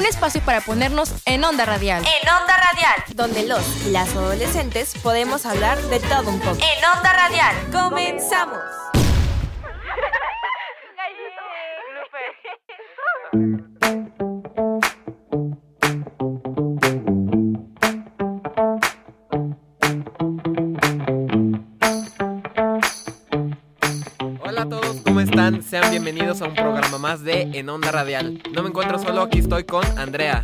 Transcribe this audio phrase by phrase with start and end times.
[0.00, 2.02] un espacio para ponernos en onda radial.
[2.02, 3.04] En Onda Radial.
[3.14, 6.56] donde los y las adolescentes podemos hablar de todo un poco.
[6.56, 7.54] En Onda Radial.
[7.70, 8.79] ¡Comenzamos!
[26.12, 28.42] Bienvenidos a un programa más de En Onda Radial.
[28.52, 30.42] No me encuentro solo, aquí estoy con Andrea.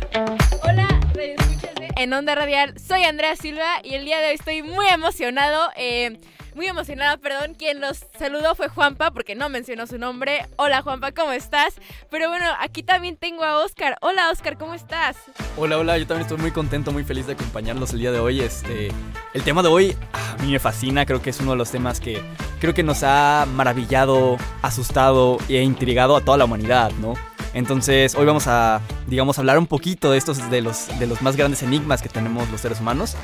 [0.63, 4.87] Hola, escuchas En onda radial, soy Andrea Silva y el día de hoy estoy muy
[4.87, 5.69] emocionado.
[5.75, 6.21] eh,
[6.57, 7.53] muy emocionada, perdón.
[7.53, 10.45] Quien nos saludó fue Juanpa, porque no mencionó su nombre.
[10.57, 11.75] Hola Juanpa, ¿cómo estás?
[12.09, 13.95] Pero bueno, aquí también tengo a Oscar.
[14.01, 15.15] Hola Oscar, ¿cómo estás?
[15.55, 18.41] Hola, hola, yo también estoy muy contento, muy feliz de acompañarlos el día de hoy.
[18.41, 18.89] Este,
[19.35, 21.69] el tema de hoy ah, a mí me fascina, creo que es uno de los
[21.69, 22.21] temas que
[22.59, 27.13] creo que nos ha maravillado, asustado e intrigado a toda la humanidad, ¿no?
[27.57, 31.35] Entonces, hoy vamos a, digamos, hablar un poquito de estos, de los, de los más
[31.35, 33.15] grandes enigmas que tenemos los seres humanos.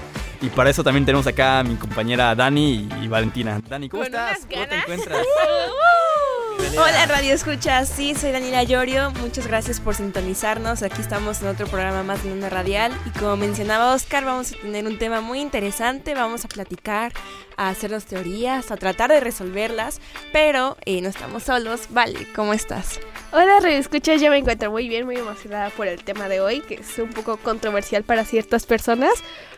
[0.41, 3.61] Y para eso también tenemos acá a mi compañera Dani y, y Valentina.
[3.69, 4.47] Dani, ¿cómo Con estás?
[4.51, 5.19] ¿Cómo te encuentras?
[6.77, 11.67] Hola Radio Escuchas, sí, soy Daniela Llorio, muchas gracias por sintonizarnos, aquí estamos en otro
[11.67, 15.39] programa más de Onda Radial y como mencionaba Oscar, vamos a tener un tema muy
[15.39, 17.11] interesante, vamos a platicar,
[17.57, 19.99] a hacernos teorías, a tratar de resolverlas,
[20.31, 22.99] pero eh, no estamos solos, vale, ¿cómo estás?
[23.35, 26.61] Hola, Radio Escuchas, yo me encuentro muy bien, muy emocionada por el tema de hoy,
[26.61, 29.09] que es un poco controversial para ciertas personas,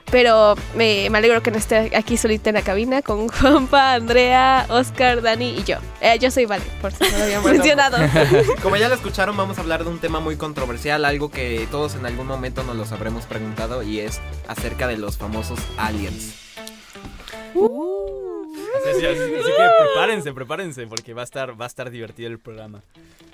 [0.09, 4.65] pero me, me alegro que no esté aquí solita en la cabina con Juanpa, Andrea,
[4.69, 5.79] Oscar, Dani y yo.
[5.99, 7.57] Eh, yo soy Vale, por si no lo había Bueno.
[7.57, 7.97] mencionado.
[8.63, 11.95] Como ya lo escucharon, vamos a hablar de un tema muy controversial, algo que todos
[11.95, 16.33] en algún momento nos los habremos preguntado y es acerca de los famosos aliens.
[16.55, 17.94] Así,
[18.89, 22.39] así- así- así que prepárense, prepárense, porque va a estar, va a estar divertido el
[22.39, 22.81] programa.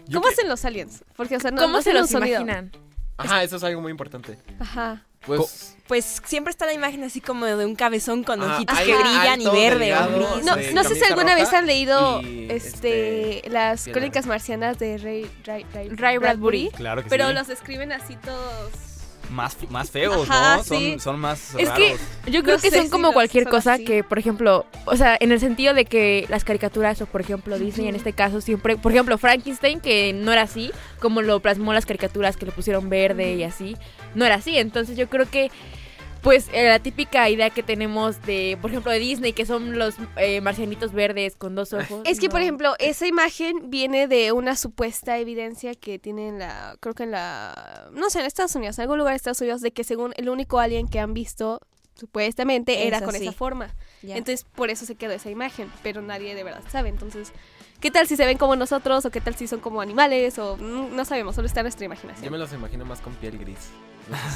[0.07, 1.03] Yo ¿Cómo que- hacen los aliens?
[1.15, 2.41] Porque, o sea, no, ¿Cómo no se los sonido.
[2.41, 2.71] imaginan?
[3.17, 4.37] Ajá, eso es algo muy importante.
[4.59, 5.03] Ajá.
[5.25, 8.95] Pues Pues siempre está la imagen así como de un cabezón con Ajá, ojitos que
[8.95, 10.45] brillan y verde delgado, o gris.
[10.45, 14.97] No, de no sé si alguna vez han leído este, este, las crónicas marcianas de
[14.97, 16.71] Ray, Ray, Ray, Ray Bradbury.
[16.75, 17.33] Claro que Pero sí.
[17.35, 18.71] los escriben así todos.
[19.31, 20.63] Más, más feos, Ajá, ¿no?
[20.63, 20.99] Son, sí.
[20.99, 21.77] son más Es raros.
[22.25, 23.85] que yo creo No que sé son si como cualquier son cosa así.
[23.85, 27.57] que, por ejemplo, o sea, en el sentido de que las caricaturas o, por ejemplo,
[27.57, 31.71] Disney en este caso siempre, por ejemplo, Frankenstein, que no era así, como lo plasmó
[31.73, 33.77] las caricaturas que le pusieron verde y así,
[34.15, 34.57] no era así.
[34.57, 35.49] Entonces yo creo que,
[36.21, 39.95] pues, eh, la típica idea que tenemos de, por ejemplo, de Disney, que son los
[40.17, 42.01] eh, marcianitos verdes con dos ojos.
[42.05, 46.77] Es que, por ejemplo, esa imagen viene de una supuesta evidencia que tiene en la,
[46.79, 49.61] creo que en la, no sé, en Estados Unidos, en algún lugar de Estados Unidos,
[49.61, 51.59] de que según el único alien que han visto,
[51.95, 53.73] supuestamente, era con esa forma.
[54.03, 56.89] Entonces, por eso se quedó esa imagen, pero nadie de verdad sabe.
[56.89, 57.31] Entonces,
[57.79, 60.57] ¿qué tal si se ven como nosotros o qué tal si son como animales o
[60.57, 62.25] mm, no sabemos, solo está nuestra imaginación?
[62.25, 63.69] yo me los imagino más con piel gris.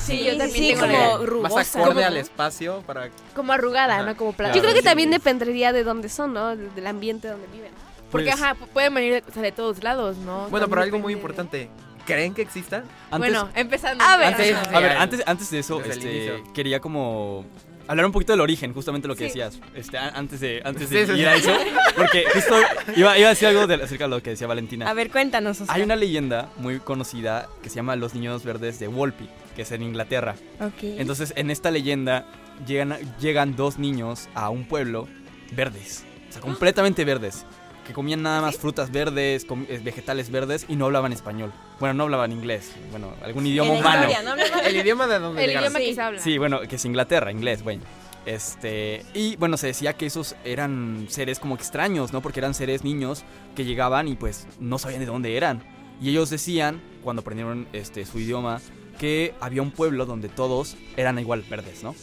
[0.04, 1.42] Sí, yo también sí, tengo como.
[1.42, 4.06] Más acorde Como- al espacio para Como arrugada, Ajá.
[4.06, 4.18] ¿no?
[4.18, 4.54] Como plata.
[4.56, 5.14] Yo creo que sí, también sí.
[5.16, 6.56] dependería de dónde son, ¿no?
[6.56, 7.72] De- Del ambiente donde viven.
[8.12, 10.48] Porque, Pues, ajá, pu- pueden venir de, o sea, de todos lados, ¿no?
[10.50, 11.70] Bueno, pero algo muy importante.
[12.06, 12.84] ¿Creen que exista?
[13.10, 14.04] antes- Bueno, empezando.
[14.04, 14.28] A ver.
[14.28, 17.44] Antes, a ver, antes, antes de eso, este, quería como
[17.88, 19.40] hablar un poquito del origen, justamente lo que Sí.
[19.40, 21.52] decías, este, antes de, antes de sí, ir a eso,
[21.96, 22.56] porque justo
[22.96, 24.88] iba, iba a decir algo de- acerca de lo que decía Valentina.
[24.90, 25.76] A ver, cuéntanos, Oscar.
[25.76, 29.72] Hay una leyenda muy conocida que se llama Los Niños Verdes de Walpi, que es
[29.72, 30.36] en Inglaterra.
[30.60, 30.84] Ok.
[30.84, 32.26] Entonces, en esta leyenda
[32.68, 35.08] llegan, llegan dos niños a un pueblo
[35.56, 37.46] verdes, o sea, completamente verdes,
[37.88, 41.54] que comían nada más frutas verdes, eh, vegetales verdes y no hablaban español.
[41.80, 44.08] Bueno, no hablaban inglés, bueno, algún idioma En la humano.
[44.10, 44.32] historia, ¿no?
[44.32, 45.72] Hablaba- El idioma de donde El llegaron.
[45.72, 45.86] idioma Sí.
[45.86, 46.22] que se habla.
[46.22, 47.84] Sí, bueno, que es Inglaterra, inglés, bueno.
[48.26, 52.22] Este, y bueno, se decía que esos eran seres como extraños, ¿no?
[52.24, 53.24] Porque eran seres niños
[53.56, 55.64] que llegaban y pues no sabían de dónde eran.
[56.02, 58.62] Y ellos decían, cuando aprendieron este, su idioma,
[59.00, 61.96] que había un pueblo donde todos eran igual verdes, ¿no?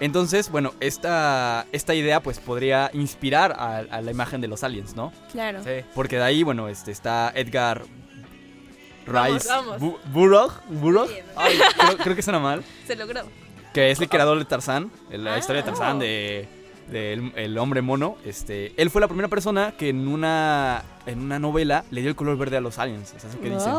[0.00, 4.96] Entonces, bueno, esta, esta idea pues podría inspirar a, a la imagen de los aliens,
[4.96, 5.12] ¿no?
[5.30, 5.62] Claro.
[5.62, 5.84] Sí.
[5.94, 7.82] Porque de ahí, bueno, este, está Edgar
[9.06, 9.78] Rice vamos.
[9.80, 11.24] Bu- Burroughs, Burroughs, Bien.
[11.36, 13.22] Ay, creo, creo que suena mal Se logró.
[13.74, 15.38] que es el creador de Tarzán, la Ah.
[15.38, 16.48] historia de Tarzán de,
[16.90, 18.16] de el, el hombre mono.
[18.24, 22.16] Este, él fue la primera persona que en una en una novela le dio el
[22.16, 23.72] color verde a los aliens, eso que dicen.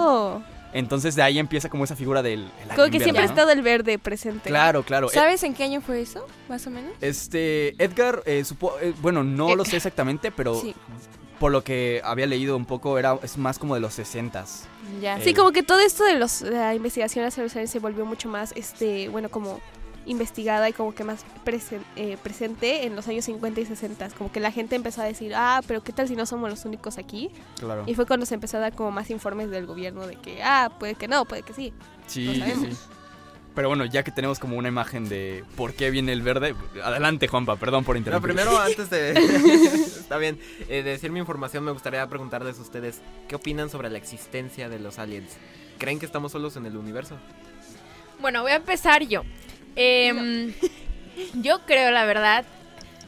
[0.73, 3.62] Entonces de ahí empieza como esa figura del el Como que siempre ha estado el
[3.62, 4.50] verde presente.
[4.50, 5.07] Claro, claro.
[5.07, 6.91] Eh, ¿Sabes en qué año fue eso, más o menos?
[7.01, 10.73] Este, Edgar, eh, supo- eh, bueno, no lo sé exactamente, pero Sí.
[11.39, 14.45] por lo que había leído un poco, era, es más como de los 60
[15.01, 15.18] Ya.
[15.18, 18.53] Eh, Sí, como que todo esto de los, la investigación aliens se volvió mucho más,
[18.56, 19.59] este, bueno, como
[20.06, 24.09] investigada y como que más presen- eh, presente en los años 50 y 60.
[24.18, 26.65] Como que la gente empezó a decir, ah, pero ¿qué tal si no somos los
[26.65, 27.30] únicos aquí?
[27.59, 27.83] Claro.
[27.86, 30.71] Y fue cuando se empezó a dar como más informes del gobierno de que, ah,
[30.80, 31.74] puede que no, puede que sí.
[32.07, 32.77] Sí, No sí.
[33.53, 37.27] Pero bueno, ya que tenemos como una imagen de por qué viene el verde, adelante
[37.27, 38.33] Juanpa, perdón por No, interrumpir.
[38.33, 39.12] primero, antes de.
[40.00, 40.39] Está bien.
[40.69, 44.69] eh, de decir mi información, me gustaría preguntarles a ustedes: ¿qué opinan sobre la existencia
[44.69, 45.31] de los aliens?
[45.80, 47.18] ¿Creen que estamos solos en el universo?
[48.21, 49.24] Bueno, voy a empezar yo.
[49.75, 50.53] Em,
[51.41, 52.45] yo creo, la verdad,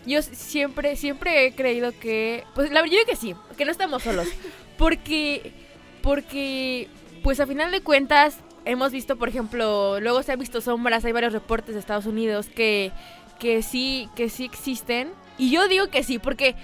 [0.06, 3.71] yo siempre, siempre he creído que, pues la verdad yo digo que sí, que no
[3.71, 4.27] estamos solos,
[4.77, 5.54] porque,
[6.01, 6.88] porque,
[7.21, 11.12] pues a final de cuentas hemos visto, por ejemplo, luego se han visto sombras, hay
[11.12, 12.92] varios reportes de Estados Unidos que,
[13.39, 16.56] que sí, que sí existen, y yo digo que sí, porque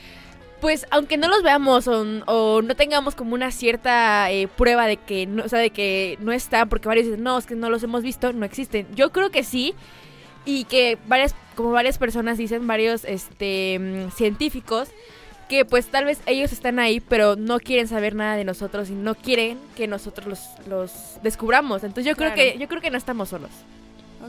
[0.61, 4.97] pues aunque no los veamos o, o no tengamos como una cierta eh, prueba de
[4.97, 7.69] que no, o sea, de que no están, porque varios dicen, no, es que no
[7.69, 8.87] los hemos visto, no existen.
[8.95, 9.73] Yo creo que sí,
[10.45, 14.89] y que varias, como varias personas dicen, varios este mm, científicos,
[15.47, 18.93] que pues tal vez ellos están ahí, pero no quieren saber nada de nosotros y
[18.93, 21.83] no quieren que nosotros los, los descubramos.
[21.83, 23.51] Entonces yo creo que, yo creo que no estamos solos.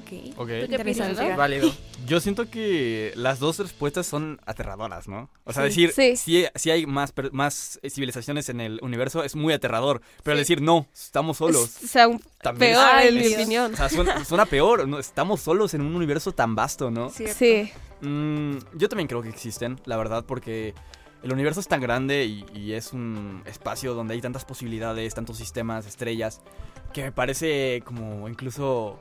[0.00, 0.38] Ok.
[0.38, 0.48] Ok.
[0.62, 1.36] ¿Tú qué piensas?
[1.36, 1.72] Válido.
[2.06, 5.30] Yo siento que las dos respuestas son aterradoras, ¿no?
[5.44, 5.86] O sea, Sí.
[5.86, 6.16] decir Sí.
[6.16, 10.40] si, si hay más, más civilizaciones en el universo es muy aterrador, pero Sí.
[10.40, 11.76] decir no, estamos solos.
[11.76, 13.74] Es- o sea, un- También peor en mi opinión.
[13.74, 14.98] O sea, suena, suena peor, ¿no?
[14.98, 17.10] estamos solos en un universo tan vasto, ¿no?
[17.10, 17.36] Cierto.
[17.38, 17.70] Sí.
[18.00, 20.74] Mm, yo también creo que existen, la verdad, porque
[21.22, 25.36] el universo es tan grande y, y es un espacio donde hay tantas posibilidades, tantos
[25.36, 26.40] sistemas, estrellas,
[26.94, 28.98] que me parece como incluso...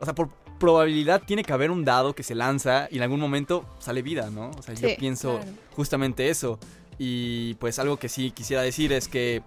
[0.00, 0.28] O sea, por
[0.58, 4.30] probabilidad tiene que haber un dado que se lanza y en algún momento sale vida,
[4.30, 4.50] ¿no?
[4.58, 5.50] O sea, yo pienso claro.
[5.74, 6.58] justamente eso.
[6.98, 9.42] Y pues algo que sí quisiera decir es que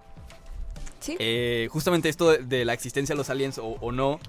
[1.00, 1.16] Sí.
[1.18, 4.20] eh, justamente esto de, de la existencia de los aliens o, o no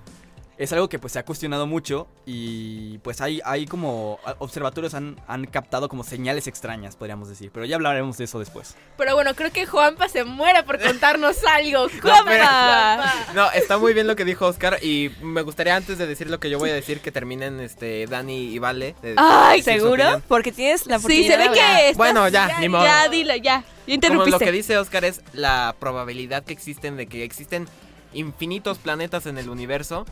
[0.63, 5.19] es algo que pues se ha cuestionado mucho y pues hay, hay como observatorios han,
[5.27, 8.75] han captado como señales extrañas, podríamos decir, pero ya hablaremos de eso después.
[8.95, 11.87] Pero bueno, creo que Juanpa se muere por contarnos algo.
[12.01, 13.11] ¡Juanpa!
[13.33, 16.39] No, está muy bien lo que dijo Oscar y me gustaría antes de decir lo
[16.39, 18.95] que yo voy a decir que terminen este Dani y Vale.
[19.01, 20.21] de- Ay, ¿seguro?
[20.27, 22.83] Porque tienes la Sí, oportunidad se ve que estás- Bueno, ya, ni modo.
[22.85, 23.63] Ya, dilo, ya.
[23.87, 27.67] Ya Como lo que dice Oscar es la probabilidad que existen de que existen
[28.13, 30.05] infinitos planetas en el universo.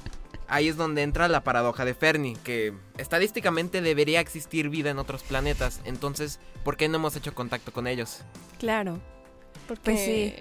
[0.50, 5.24] Ahí es donde entra la paradoja de Fermi, que estadísticamente debería existir vida en otros
[5.24, 5.80] planetas.
[5.86, 8.22] Entonces, ¿por qué no hemos hecho contacto con ellos?
[8.60, 9.00] Claro.
[9.68, 10.34] Porque Pues sí.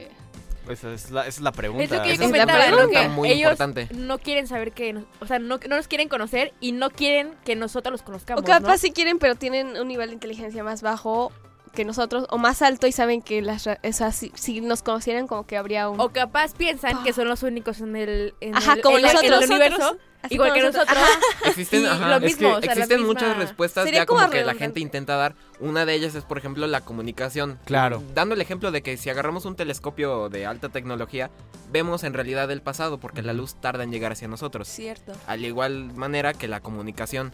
[0.70, 1.82] Esa es la, esa es la pregunta.
[1.84, 2.76] Es lo que Esa yo es la comentaba, ¿no?
[2.76, 3.88] pregunta Que muy ellos importante.
[3.94, 7.34] no quieren saber que, nos- o sea, no, no nos quieren conocer y no quieren
[7.44, 8.78] que nosotros los conozcamos, O capaz ¿no?
[8.78, 11.32] si quieren, pero tienen un nivel de inteligencia más bajo
[11.68, 15.46] que nosotros, o más alto y saben que las, sea, si, si nos conocieran como
[15.46, 16.00] que habría un...
[16.00, 19.10] O capaz piensan que son los únicos en el, en Ajá, el- como en la-
[19.10, 19.42] en nosotros.
[19.42, 20.98] el universo, Nosotros, así igual que nosotros.
[21.44, 24.00] Existen, Y ajá, lo es mismo, que o sea, la existen misma- muchas respuestas Sería
[24.00, 25.34] ya como como que la gente intenta dar.
[25.60, 27.58] Una de ellas es, por ejemplo, la comunicación.
[27.64, 28.02] Claro.
[28.14, 31.30] Dando el ejemplo de que si agarramos un telescopio de alta tecnología,
[31.72, 34.68] vemos en realidad el pasado porque la luz tarda en llegar hacia nosotros.
[34.68, 35.12] Cierto.
[35.26, 37.32] Al igual manera que la comunicación.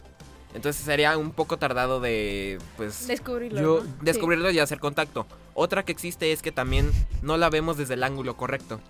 [0.55, 3.61] Entonces sería un poco tardado de, pues, Descubrirlo.
[3.61, 3.91] Yo- ¿no?
[4.03, 5.27] descubrirlo y hacer contacto.
[5.53, 6.91] Otra que existe es que también
[7.23, 8.81] no la vemos desde el ángulo correcto.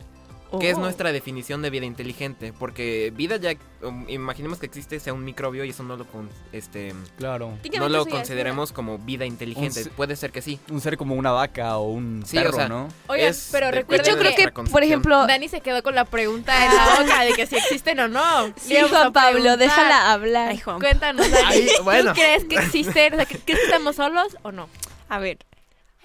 [0.58, 0.80] ¿Qué es Oh.
[0.80, 2.52] nuestra definición de vida inteligente?
[2.58, 3.52] Porque vida ya,
[3.82, 7.56] um, imaginemos que existe sea un microbio y eso no lo, con- este, Claro.
[7.78, 9.84] no lo consideremos como vida inteligente.
[9.96, 10.58] Puede ser que sí.
[10.70, 12.88] Un ser como una vaca o un Sí, o perro, sea, ¿no?
[13.08, 15.26] Oigan, es- pero recuerden Yo de creo que por ejemplo...
[15.26, 18.52] Dani se quedó con la pregunta en la boca de que si existen o no.
[18.56, 20.48] Sí, Juan Pablo, déjala hablar.
[20.50, 20.78] Ay, Juan.
[20.80, 21.44] Cuéntanos, Dani.
[21.46, 22.12] Ay, bueno.
[22.12, 23.14] ¿Tú crees que existen?
[23.14, 24.68] O sea, ¿crees que estamos solos o no?
[25.08, 25.38] A ver,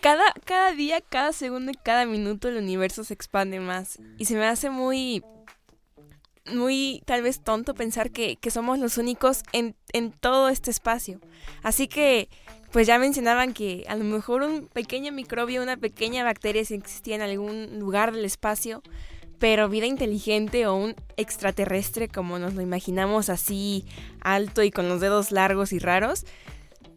[0.02, 4.00] cada, cada día, cada segundo y cada minuto el universo se expande más.
[4.18, 5.24] Y se me hace muy,
[6.46, 11.20] muy tal vez tonto pensar que, que somos los únicos en, en todo este espacio.
[11.64, 12.30] Así que,
[12.72, 17.16] pues ya mencionaban que a lo mejor un pequeño microbio, una pequeña bacteria si existía
[17.16, 18.82] en algún lugar del espacio.
[19.40, 23.86] Pero vida inteligente o un extraterrestre como nos lo imaginamos así
[24.20, 26.26] alto y con los dedos largos y raros,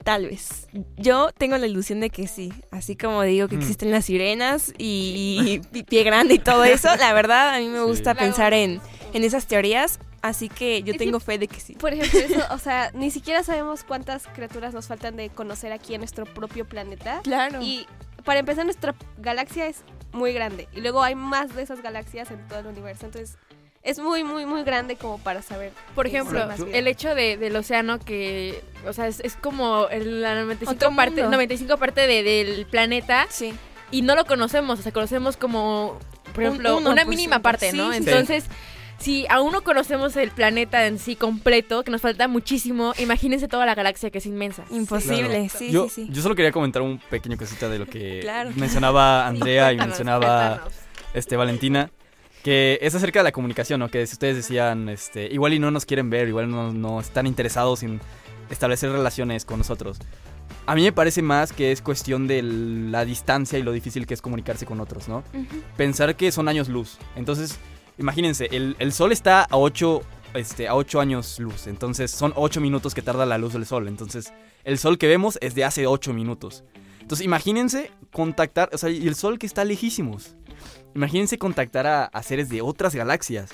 [0.05, 0.69] Tal vez.
[0.97, 2.53] Yo tengo la ilusión de que sí.
[2.71, 3.61] Así como digo que Mm.
[3.61, 6.95] existen las sirenas y, y pie grande y todo eso.
[6.97, 8.81] La verdad, a mí me gusta pensar en,
[9.13, 9.99] en esas teorías.
[10.23, 11.75] Así que yo tengo fe de que sí.
[11.75, 15.95] Por ejemplo, eso, o sea, ni siquiera sabemos cuántas criaturas nos faltan de conocer aquí
[15.95, 17.21] en nuestro propio planeta.
[17.25, 17.61] Claro.
[17.61, 17.87] Y
[18.25, 19.83] para empezar, nuestra galaxia es
[20.13, 20.69] muy grande.
[20.75, 23.07] Y luego hay más de esas galaxias en todo el universo.
[23.07, 23.37] Entonces,
[23.83, 25.73] es muy, muy, muy grande como para saber.
[25.95, 30.35] Por ejemplo, el hecho de, del océano que, o sea, es, es como el, la
[30.43, 31.31] 95 Otro parte, mundo.
[31.33, 33.53] 95 parte de- del planeta Sí.
[33.91, 35.99] y no lo conocemos, o sea, conocemos como,
[36.33, 37.93] por Un ejemplo, uno una por mínima parte, Sí, ¿no?
[37.93, 38.09] sí, sí.
[38.09, 38.45] Entonces,
[38.99, 43.67] si aún no conocemos el planeta en sí completo, que nos falta muchísimo, imagínense toda
[43.67, 44.63] la galaxia que es inmensa.
[44.71, 46.09] Imposible, sí, yo, sí, sí.
[46.13, 48.53] yo solo quería comentar un pequeño cosita de lo que Claro.
[48.55, 50.63] mencionaba Andrea y mencionaba
[51.15, 51.91] este Valentina.
[52.43, 53.89] Que es acerca de la comunicación, ¿no?
[53.89, 57.27] Que si ustedes decían, este, igual y no nos quieren ver, igual no, no están
[57.27, 58.01] interesados en
[58.51, 59.99] establecer relaciones con nosotros.
[60.67, 64.15] A mí me parece más que es cuestión de la distancia y lo difícil que
[64.15, 65.25] es comunicarse con otros, ¿no?
[65.77, 66.99] Pensar que son años luz.
[67.17, 67.59] Entonces,
[67.99, 70.03] imagínense, el, el sol está a 8
[70.35, 71.67] este, a 8 años luz.
[71.67, 73.89] Entonces, son 8 minutos que tarda la luz del sol.
[73.89, 74.33] Entonces,
[74.65, 76.65] el sol que vemos es de hace 8 minutos.
[77.01, 80.37] Entonces, imagínense contactar, o sea, y el sol que está lejísimos.
[80.95, 83.51] Imagínense contactar a, seres de otras galaxias.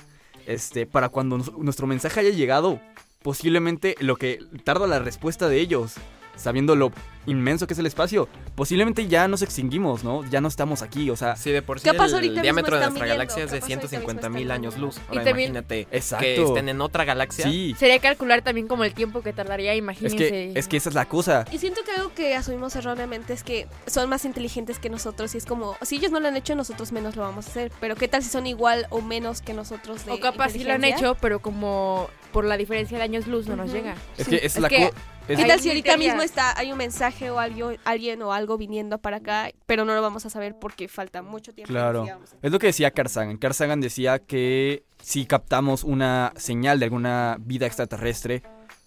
[0.47, 2.80] Este, para cuando nuestro mensaje haya llegado,
[3.23, 5.95] posiblemente lo que tarda la respuesta de ellos,
[6.37, 6.90] sabiendo lo
[7.28, 10.25] inmenso que es el espacio, posiblemente ya nos extinguimos, ¿no?
[10.30, 12.87] Ya no estamos aquí, o sea, Sí, de por sí el ahorita mismo diámetro de
[12.87, 14.97] nuestra galaxia es de capaz ahorita 150 mismo mil años luz.
[15.08, 16.25] Ahora imagínate Exacto.
[16.25, 17.44] que estén en otra galaxia.
[17.44, 17.75] sí.
[17.78, 20.16] Sería calcular también como el tiempo que tardaría, Es imagínense.
[20.16, 21.44] que, es que esa es la cosa.
[21.52, 25.38] Y siento que algo que asumimos erróneamente es que son más inteligentes que nosotros y
[25.38, 27.73] es como, si ellos no lo han hecho, nosotros menos lo vamos a hacer.
[27.80, 30.73] Pero ¿qué tal si son igual o menos que nosotros de O capaz sí lo
[30.73, 33.94] han hecho, pero como por la diferencia de años luz no nos llega.
[34.16, 34.30] Es Sí.
[34.30, 34.90] que es, Es la que-
[35.26, 38.98] ¿Qué tal si ahorita mismo está, hay un mensaje o algo, alguien o algo viniendo
[38.98, 41.72] para acá, pero no lo vamos a saber porque falta mucho tiempo?
[41.72, 42.06] Claro.
[42.42, 43.37] Es lo que decía Carl Sagan.
[43.37, 48.42] Carl Sagan decía que si captamos una señal de alguna vida extraterrestre,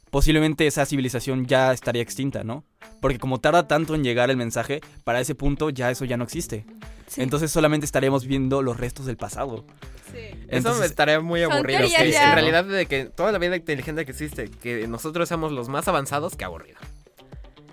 [0.10, 2.64] posiblemente esa civilización ya estaría extinta, ¿no?
[3.00, 6.24] Porque como tarda tanto en llegar el mensaje, para ese punto ya eso ya no
[6.24, 6.66] existe.
[7.08, 7.22] Sí.
[7.22, 9.66] Entonces solamente estaremos viendo los restos del pasado.
[10.12, 11.80] Eso me Entonces, estaría muy aburrido.
[11.80, 15.88] En realidad, de que toda la vida inteligente que existe, que nosotros seamos los más
[15.88, 16.78] avanzados, qué aburrido.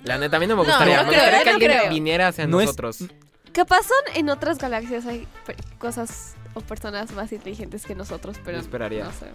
[0.09, 0.97] La neta, a mí no me gustaría.
[0.97, 1.91] no me creo, gustaría yo que no alguien creo.
[1.93, 3.05] viniera hacia No es- nosotros.
[3.53, 5.27] Capaz son en otras galaxias hay
[5.79, 9.05] cosas o personas más inteligentes que nosotros, pero Yo esperaría.
[9.05, 9.27] no sé.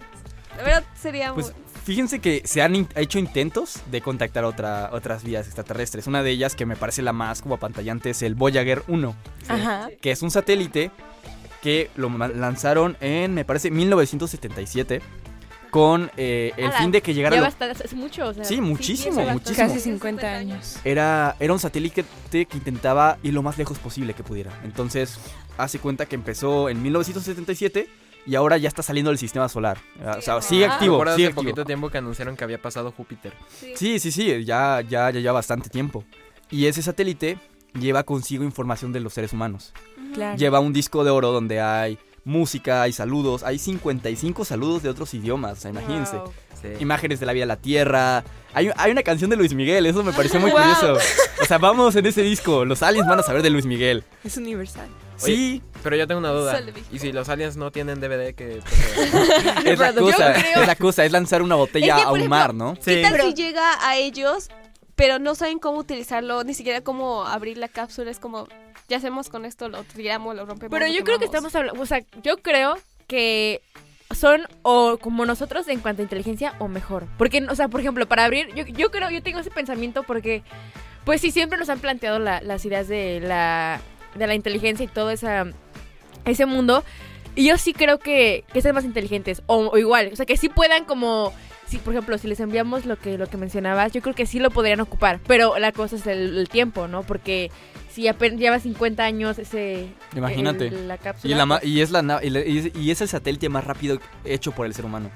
[0.56, 1.54] La verdad sería pues muy...
[1.84, 6.06] fíjense que se han in- hecho intentos de contactar otra, otras vías extraterrestres.
[6.06, 9.16] Una de ellas que me parece la más como apantallante es el Voyager 1.
[9.48, 9.88] Ajá.
[10.00, 10.90] que es un satélite
[11.60, 15.02] que lo ma- lanzaron en, me parece, 1977,
[15.74, 17.34] con eh, el fin de que llegara...
[17.34, 18.44] Ya lo- bastante, es mucho, o sea.
[18.44, 19.56] Sí, muchísimo, muchísimo.
[19.56, 20.76] Casi 50 años.
[20.84, 24.52] Era, era un satélite que intentaba ir lo más lejos posible que pudiera.
[24.62, 25.18] Entonces,
[25.58, 27.88] hace cuenta que empezó en 1977
[28.24, 29.78] y ahora ya está saliendo del sistema solar.
[30.16, 30.74] O sea, sigue Ah.
[30.74, 31.42] activo, sigue hace activo.
[31.42, 33.32] poquito tiempo que anunciaron que había pasado Júpiter.
[33.74, 36.04] Sí, sí, sí, ya, ya, ya lleva bastante tiempo.
[36.52, 37.36] Y ese satélite
[37.72, 39.72] lleva consigo información de los seres humanos.
[40.14, 40.36] Claro.
[40.38, 45.12] Lleva un disco de oro donde hay música, hay saludos, hay 55 saludos de otros
[45.14, 46.16] idiomas, o sea, imagínense.
[46.16, 46.32] Wow.
[46.62, 46.68] Sí.
[46.80, 48.24] Imágenes de la vida de la Tierra.
[48.54, 50.60] Hay, hay una canción de Luis Miguel, eso me pareció muy Wow.
[50.60, 50.96] curioso.
[51.42, 54.02] O sea, vamos en ese disco, los aliens van a saber de Luis Miguel.
[54.24, 54.88] Es universal.
[55.16, 56.60] Sí, Pero yo tengo una duda.
[56.90, 58.60] ¿Y si los aliens no tienen DVD que...
[59.64, 62.36] es la cosa, es la cosa, es lanzar una botella Es que, a un ejemplo,
[62.36, 62.74] mar, ¿no?
[62.82, 63.02] ¿Qué Sí.
[63.02, 64.48] tal Pero- si llega a ellos,
[64.96, 68.10] pero no saben cómo utilizarlo, ni siquiera cómo abrir la cápsula?
[68.10, 68.48] Es como,
[68.88, 70.70] ya hacemos con esto, lo tiramos, lo rompemos.
[70.78, 72.76] Pero yo creo que estamos hablando, o sea, yo creo
[73.06, 73.60] que
[74.14, 77.06] son o como nosotros en cuanto a inteligencia o mejor.
[77.18, 80.42] Porque, o sea, por ejemplo, para abrir, yo, yo creo, yo tengo ese pensamiento porque,
[81.04, 83.80] pues sí, siempre nos han planteado la- las ideas de la,
[84.14, 85.46] de la inteligencia y todo esa,
[86.24, 86.84] ese mundo.
[87.34, 90.36] Y yo sí creo que, que sean más inteligentes o, o igual, o sea, que
[90.36, 91.32] sí puedan como...
[91.74, 94.38] Si, por ejemplo, si les enviamos lo que, lo que mencionabas, yo creo que sí
[94.38, 95.18] lo podrían ocupar.
[95.26, 97.02] Pero la cosa es el, el tiempo, ¿no?
[97.02, 97.50] Porque
[97.90, 99.88] si apenas lleva 50 años ese...
[100.14, 100.68] Imagínate.
[100.68, 101.34] el- la cápsula.
[101.34, 103.64] Y, la pues, y es la y la- y es, y es el satélite más
[103.64, 105.10] rápido hecho por el ser humano.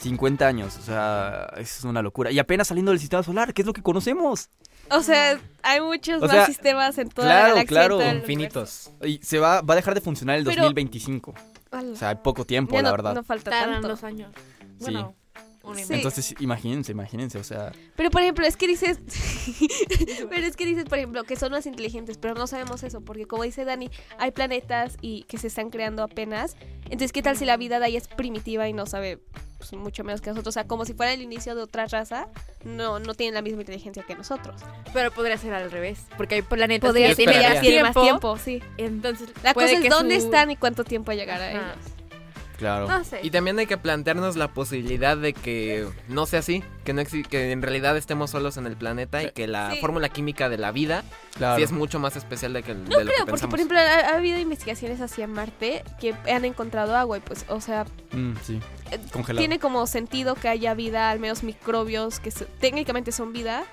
[0.00, 2.32] 50 años, o sea, es una locura.
[2.32, 4.50] Y apenas saliendo del sistema solar, que es lo que conocemos.
[4.90, 7.76] O sea, hay muchos O más sea, sistemas en toda claro, la galaxia.
[7.76, 8.00] claro.
[8.00, 8.90] el Infinitos.
[9.04, 11.30] Y se va, va a dejar de funcionar el Pero- 2025.
[11.70, 11.92] universo.
[11.92, 13.14] O sea, hay poco tiempo, Ya la no, verdad.
[13.14, 13.86] no falta tanto.
[13.88, 14.32] dos años.
[14.80, 15.21] Bueno, y
[15.76, 15.94] Sí.
[15.94, 18.98] Entonces, imagínense, imagínense, o sea, Pero por ejemplo, es que dices,
[20.30, 23.26] pero es que dices, por ejemplo, que son más inteligentes, pero no sabemos eso, porque
[23.26, 26.56] como dice Dani, hay planetas y que se están creando apenas.
[26.86, 29.18] Entonces, ¿qué tal si la vida de ahí es primitiva y no sabe
[29.58, 30.52] pues, mucho menos que nosotros?
[30.52, 32.28] O sea, como si fuera el inicio de otra raza,
[32.64, 34.60] no, no tienen la misma inteligencia que nosotros.
[34.92, 37.94] Pero podría ser al revés, porque hay planetas Podría que ser tienen más tiene más
[37.94, 38.36] tiempo.
[38.36, 38.62] sí.
[38.78, 41.62] Entonces, La cosa es que dónde su- están y cuánto tiempo llegar a ellos.
[42.62, 42.86] Claro.
[42.88, 43.20] No sé.
[43.22, 47.52] Y también hay que plantearnos la posibilidad de que no sea así, que no que
[47.52, 49.80] en realidad estemos solos en el planeta y que la Sí.
[49.80, 51.02] fórmula química de la vida
[51.36, 51.56] claro.
[51.56, 53.50] sí es mucho más especial de, que, de lo que Creo, porque pensamos.
[53.50, 57.60] por ejemplo ha, ha habido investigaciones hacia Marte que han encontrado agua y pues, o
[57.60, 59.38] sea, Mm, sí, eh, congelado.
[59.40, 63.64] tiene como sentido que haya vida, al menos microbios que so- técnicamente son vida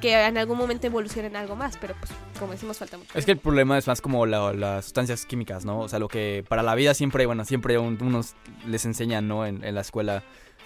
[0.00, 3.10] que en algún momento evolucionen algo más, pero pues como decimos falta mucho.
[3.18, 5.80] Es que el problema es más como la- las sustancias químicas, ¿no?
[5.80, 8.34] O sea, lo que para la vida siempre, bueno, siempre un- unos
[8.66, 9.46] les enseñan, ¿no?
[9.46, 10.22] En, en la escuela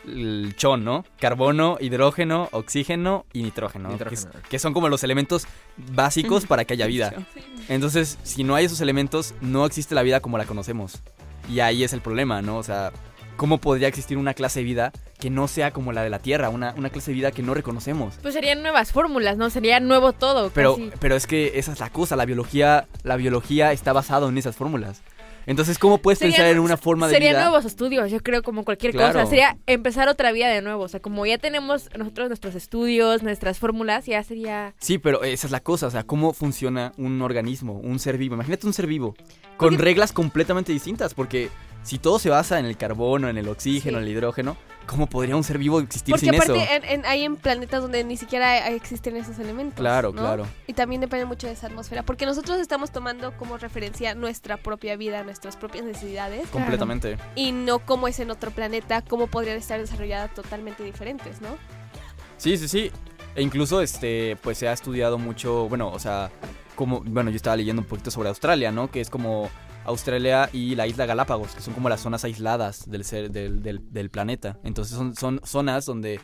[0.06, 1.04] el chon, ¿no?
[1.18, 3.88] Carbono, hidrógeno, oxígeno y nitrógeno.
[3.98, 4.48] Que, es- Nitrógeno.
[4.48, 5.46] que son como los elementos
[5.76, 7.12] básicos para que haya vida.
[7.68, 11.00] Entonces, si no hay esos elementos, no existe la vida como la conocemos.
[11.48, 12.56] Y ahí es el problema, ¿no?
[12.56, 12.92] O sea,
[13.36, 16.48] ¿cómo podría existir una clase de vida que no sea como la de la Tierra?
[16.48, 18.14] Una, una clase de vida que no reconocemos.
[18.22, 19.50] Pues serían nuevas fórmulas, ¿no?
[19.50, 20.50] Sería nuevo todo.
[20.54, 20.90] Pero, casi.
[20.98, 24.56] pero es que esa es la cosa, la biología, la biología está basada en esas
[24.56, 25.02] fórmulas.
[25.46, 27.44] Entonces, ¿cómo puedes pensar en una forma de Serían vida?
[27.48, 29.14] nuevos estudios, yo creo, como cualquier Claro.
[29.14, 29.26] cosa.
[29.26, 30.84] Sería empezar otra vida de nuevo.
[30.84, 34.74] O sea, como ya tenemos nosotros nuestros estudios, nuestras fórmulas, ya sería...
[34.78, 38.34] Sí, pero esa es la cosa, o sea, ¿cómo funciona un organismo, un ser vivo?
[38.34, 39.16] Imagínate un ser vivo
[39.56, 41.48] con reglas completamente distintas, porque
[41.82, 44.02] si todo se basa en el carbono, en el oxígeno, Sí.
[44.04, 44.56] en el hidrógeno,
[44.90, 46.72] ¿cómo podría un ser vivo existir Porque sin aparte eso?
[46.72, 49.78] en- en- hay en planetas donde ni siquiera existen esos elementos.
[49.78, 50.20] Claro, ¿no?
[50.20, 50.46] claro.
[50.66, 52.02] Y también depende mucho de esa atmósfera.
[52.02, 56.48] Porque nosotros estamos tomando como referencia nuestra propia vida, nuestras propias necesidades.
[56.48, 57.16] Completamente.
[57.36, 61.48] Y no cómo es en otro planeta, cómo podrían estar desarrolladas totalmente diferentes, ¿no?
[62.36, 62.90] Sí, sí, sí.
[63.36, 66.30] E incluso, este, pues se ha estudiado mucho, bueno, o sea,
[66.74, 68.90] como, bueno, yo estaba leyendo un poquito sobre Australia, ¿no?
[68.90, 69.48] Que es como
[69.84, 73.92] Australia y la isla Galápagos, que son como las zonas aisladas del, ser, del, del,
[73.92, 74.58] del planeta.
[74.64, 76.20] Entonces son, son zonas donde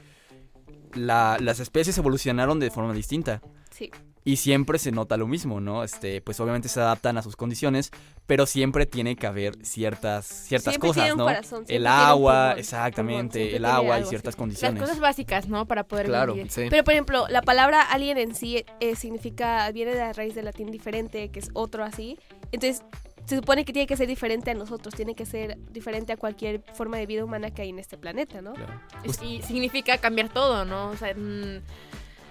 [0.94, 3.40] la- las especies evolucionaron de forma distinta.
[3.70, 3.90] Sí.
[4.24, 5.84] Y siempre se nota lo mismo, ¿no?
[5.84, 7.92] Este, pues obviamente se adaptan a sus condiciones,
[8.26, 11.24] pero siempre tiene que haber ciertas, ciertas Siempre cosas, tiene un ¿no?
[11.26, 14.80] corazón, el agua, pulmón, pulmón, exactamente, siempre el agua y ciertas condiciones.
[14.80, 15.66] Las cosas básicas, ¿no?
[15.66, 16.34] Para poder Claro.
[16.34, 16.50] vivir.
[16.50, 16.66] Sí.
[16.68, 20.46] Pero por ejemplo, la palabra alien en sí eh, significa, viene de la raíz del
[20.46, 22.18] latín diferente, que es otro así.
[22.50, 22.82] Entonces,
[23.26, 26.62] se supone que tiene que ser diferente a nosotros, tiene que ser diferente a cualquier
[26.74, 28.54] forma de vida humana que hay en este planeta, ¿no?
[28.54, 28.80] Claro.
[29.04, 30.88] Es- Y significa cambiar todo, ¿no?
[30.90, 31.60] O sea, mm,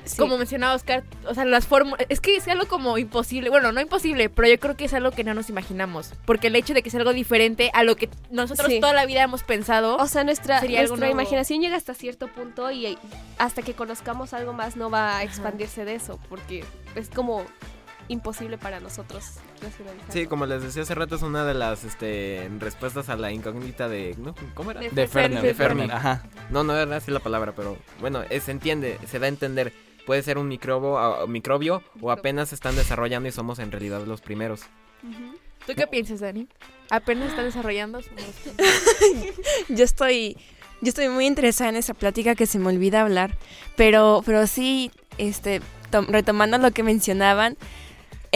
[0.05, 0.17] Sí.
[0.17, 2.05] como mencionaba Oscar, o sea, las fórmulas...
[2.09, 3.49] Es que es algo como imposible.
[3.49, 6.13] Bueno, no imposible, pero yo creo que es algo que no nos imaginamos.
[6.25, 8.79] Porque el hecho de que sea algo diferente a lo que nosotros Sí.
[8.79, 9.97] toda la vida hemos pensado...
[9.97, 11.21] O sea, nuestra, Sería algo nuestra nuevo.
[11.21, 12.99] imaginación llega hasta cierto punto y
[13.39, 17.43] hasta que conozcamos algo más no va a expandirse de eso, porque es como
[18.07, 19.23] imposible para nosotros
[19.61, 20.11] racionalizar.
[20.11, 23.87] Sí, como les decía hace rato, es una de las este, respuestas a la incógnita
[23.89, 24.15] de...
[24.17, 24.35] ¿no?
[24.53, 24.79] ¿Cómo era?
[24.81, 25.91] De De Ferner, De de Ferner.
[25.91, 26.23] Ajá.
[26.49, 29.73] No, no era así la palabra, pero bueno, eh, se entiende, se da a entender.
[30.05, 34.05] Puede ser un microbo, ah, microbio o apenas se están desarrollando y somos en realidad
[34.05, 34.61] los primeros.
[35.65, 36.47] ¿Tú qué piensas, Dani?
[36.91, 37.99] Apenas está desarrollando.
[39.69, 40.37] Yo estoy,
[40.81, 43.35] yo estoy muy interesada en esa plática que se me olvida hablar,
[43.75, 47.57] pero, pero sí, este, tom- retomando lo que mencionaban,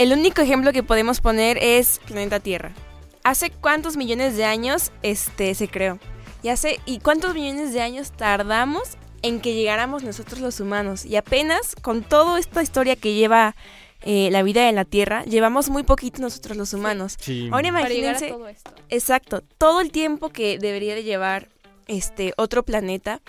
[0.00, 2.72] el único ejemplo que podemos poner es planeta Tierra.
[3.22, 5.98] ¿Hace cuántos millones de años este se creó?
[6.42, 11.04] Y hace y cuántos millones de años tardamos en que llegáramos nosotros los humanos.
[11.04, 13.54] Y apenas con toda esta historia que lleva
[14.00, 17.18] eh, la vida en la Tierra, llevamos muy poquito nosotros los humanos.
[17.20, 17.50] Sí.
[17.52, 18.70] Ahora Para llegar a imagínense todo esto.
[18.88, 21.50] Exacto, todo el tiempo que debería de llevar
[21.88, 23.20] este otro planeta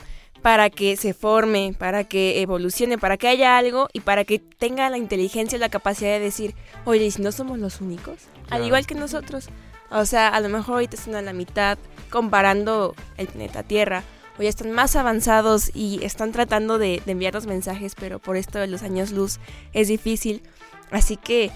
[0.41, 4.89] para que se forme, para que evolucione, para que haya algo y para que tenga
[4.89, 8.15] la inteligencia y la capacidad de decir, oye, ¿y si no somos los únicos?
[8.49, 9.49] Al igual que nosotros.
[9.91, 11.77] O sea, a lo mejor ahorita están a la mitad
[12.09, 14.03] comparando el planeta Tierra,
[14.39, 18.59] o ya están más avanzados y están tratando de, de enviarnos mensajes, pero por esto
[18.59, 19.39] de los años luz
[19.73, 20.41] es difícil.
[20.89, 21.51] Así que,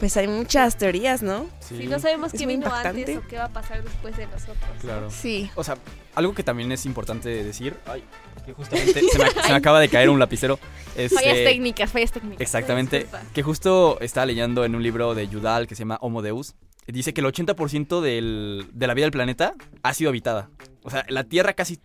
[0.00, 1.46] pues hay muchas teorías, ¿no?
[1.60, 1.76] Sí.
[1.76, 3.00] Si no sabemos Es qué vino impactante.
[3.02, 4.56] antes o qué va a pasar después de nosotros.
[4.74, 4.80] ¿no?
[4.80, 5.10] Claro.
[5.10, 5.50] Sí.
[5.54, 5.76] O sea,
[6.14, 8.02] algo que también es importante decir, ay,
[8.44, 10.58] que justamente se me, se me acaba de caer un lapicero.
[10.96, 12.40] Este, Fallas técnicas, fallas técnicas.
[12.40, 13.00] Exactamente.
[13.00, 13.26] Disculpa.
[13.32, 16.54] Que justo estaba leyendo en un libro de Yudal que se llama Homo Deus.
[16.86, 20.50] Dice que el 80% del, de la vida del planeta ha sido habitada.
[20.82, 21.78] O sea, la Tierra casi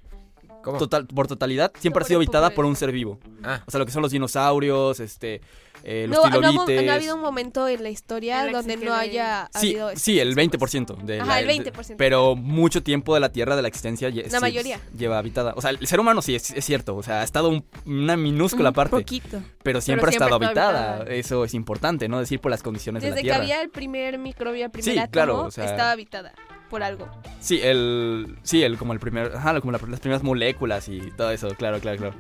[0.66, 0.78] ¿Cómo?
[0.80, 3.20] total, por totalidad siempre ha sido habitada por un ser vivo.
[3.44, 5.40] Ah, O sea, lo que son los dinosaurios, este,
[5.84, 8.56] eh, los No, no, no ha habido un momento en la historia En la que
[8.58, 10.96] donde no haya Sí, habido sí, el especies, 20%.
[11.06, 11.96] De Ajá, la- el de- 20%.
[11.98, 14.80] pero mucho tiempo de la Tierra, de la existencia, La sí, mayoría.
[14.98, 15.54] lleva habitada.
[15.56, 16.96] O sea, el ser humano sí es, es cierto.
[16.96, 18.96] O sea, ha estado un- una minúscula Un parte.
[18.98, 19.42] poquito.
[19.62, 20.94] Pero siempre ha siempre estado ha estado habitada.
[20.96, 21.16] habitada.
[21.16, 22.20] Eso es importante, ¿no?
[22.20, 23.44] Decir por las condiciones Desde de que la Tierra.
[23.44, 26.34] había el primer microbio, el primer Sí, átomo, claro, o sea- estaba habitada
[26.70, 27.08] por algo.
[27.40, 28.38] Sí, el.
[28.44, 29.36] Sí, el como el primer.
[29.36, 32.16] Ajá, como la- las primeras moléculas y todo eso, claro, claro, claro.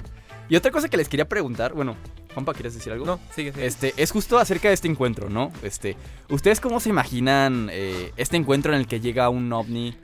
[0.49, 1.95] Y otra cosa que les quería preguntar, bueno,
[2.33, 3.05] Juanpa, ¿quieres decir algo?
[3.05, 3.65] no, sigue, sigue.
[3.65, 5.51] Este, es justo acerca de este encuentro, ¿no?
[5.63, 5.97] Este,
[6.29, 9.97] ¿ustedes cómo se imaginan eh, este encuentro en el que llega un ovni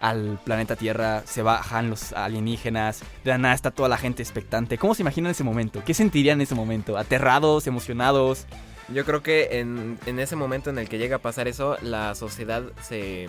[0.00, 4.78] al planeta Tierra, se bajan los alienígenas, de la nada está toda la gente expectante?
[4.78, 5.82] ¿Cómo se imaginan ese momento?
[5.84, 6.96] ¿Qué sentirían en ese momento?
[6.96, 8.46] ¿Aterrados, emocionados?
[8.88, 12.14] Yo creo que en, en ese momento en el que llega a pasar eso, la
[12.14, 13.28] sociedad se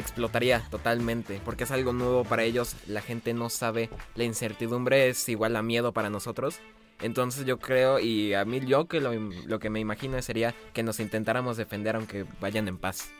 [0.00, 5.28] explotaría totalmente, porque es algo nuevo para ellos, la gente no sabe, la incertidumbre es
[5.28, 6.58] igual a miedo para nosotros,
[7.02, 11.00] Entonces yo creo, y a mí yo que lo, que me imagino sería que nos
[11.00, 13.10] intentáramos defender aunque vayan en paz.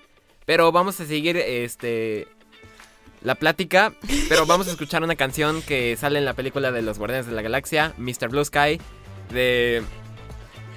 [0.45, 2.29] Pero vamos a seguir este
[3.23, 3.95] la plática,
[4.29, 7.33] pero vamos a escuchar una canción que sale en la película de los Guardianes de
[7.33, 8.29] la Galaxia, Mr.
[8.29, 8.81] Blue Sky,
[9.33, 9.83] de...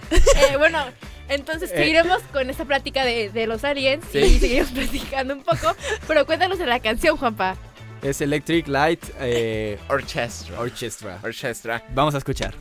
[0.11, 0.85] Eh, bueno,
[1.29, 1.77] entonces Eh.
[1.77, 4.19] seguiremos con esta plática de, de los aliens Sí.
[4.19, 5.75] y seguiremos platicando un poco,
[6.07, 7.55] pero cuéntanos de la canción, Juanpa.
[8.01, 10.59] Es Electric Light eh, Orchestra.
[10.59, 11.19] Orchestra.
[11.23, 11.83] Orchestra.
[11.93, 12.53] Vamos a escuchar.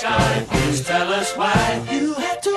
[0.00, 1.86] Sky, please tell us why.
[1.92, 2.56] You had to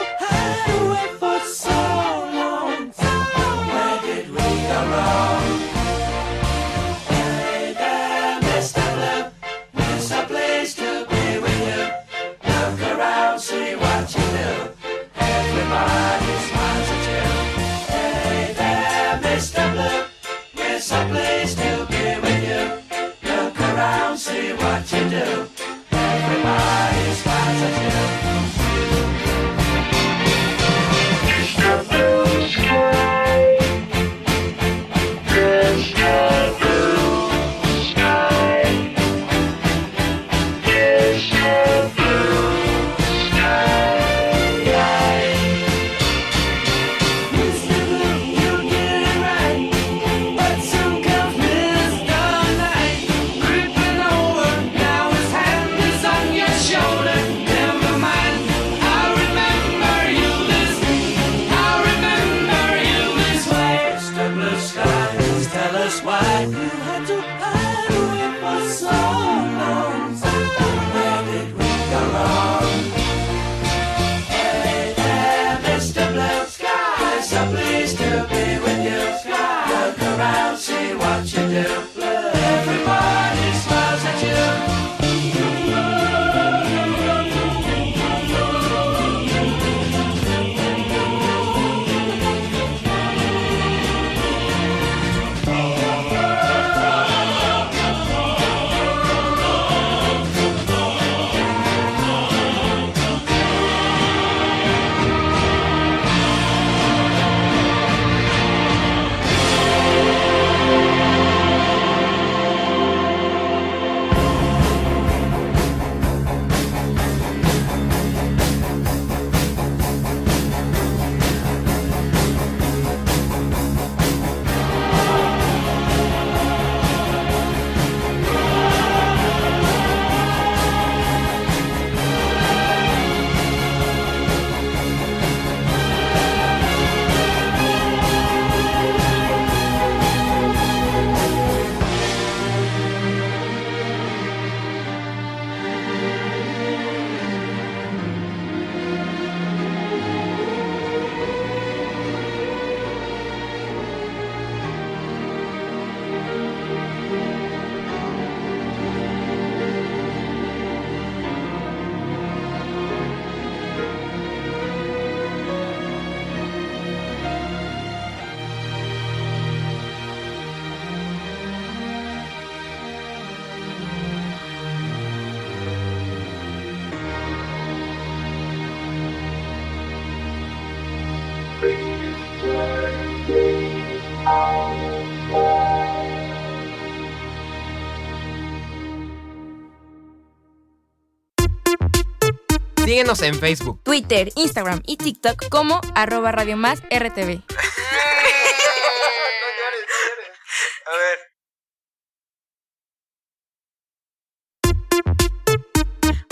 [192.83, 193.81] Síguenos en Facebook.
[193.83, 197.41] Twitter, Instagram y TikTok como arroba Radio Más RTV.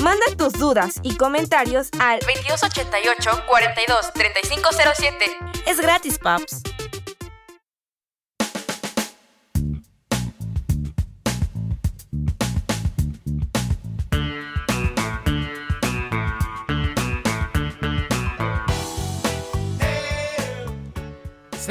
[0.03, 5.25] Manda tus dudas y comentarios al 2288 42 3507.
[5.67, 6.63] Es gratis, paps.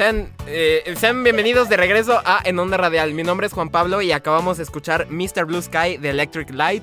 [0.01, 3.13] Sean, eh, sean bienvenidos de regreso a En Onda Radial.
[3.13, 5.45] Mi nombre es Juan Pablo y acabamos de escuchar Mr.
[5.45, 6.83] Blue Sky de Electric Light.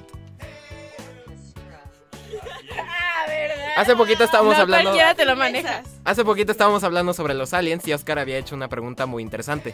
[3.76, 4.94] Hace poquito estábamos no hablando.
[5.16, 5.88] te lo manejas.
[6.06, 9.74] Hace poquito estábamos hablando sobre los aliens y Oscar había hecho una pregunta muy interesante.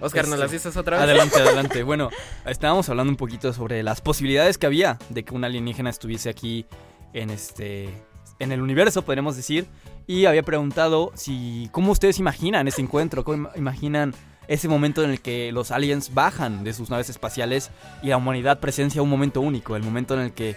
[0.00, 1.04] Oscar, ¿nos Este, las dices otra vez?
[1.04, 1.82] Adelante, adelante.
[1.82, 2.08] Bueno,
[2.46, 6.64] estábamos hablando un poquito sobre las posibilidades que había de que un alienígena estuviese aquí
[7.12, 7.90] en este
[8.38, 9.66] en el universo, podríamos decir,
[10.06, 14.14] y había preguntado si cómo ustedes imaginan ese encuentro, cómo im- imaginan
[14.48, 17.70] ese momento en el que los aliens bajan de sus naves espaciales
[18.02, 20.56] y la humanidad presencia un momento único, el momento en el que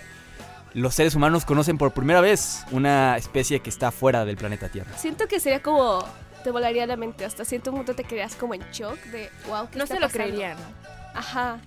[0.74, 4.98] los seres humanos conocen por primera vez una especie que está fuera del planeta Tierra.
[4.98, 6.04] Siento que sería como
[6.44, 9.78] te volaría la mente, hasta cierto punto te quedarías como en shock de wow, ¿qué
[9.78, 10.26] No está se lo pasando?".
[10.26, 10.58] creerían.
[10.58, 11.20] ¿no?
[11.20, 11.60] Ajá.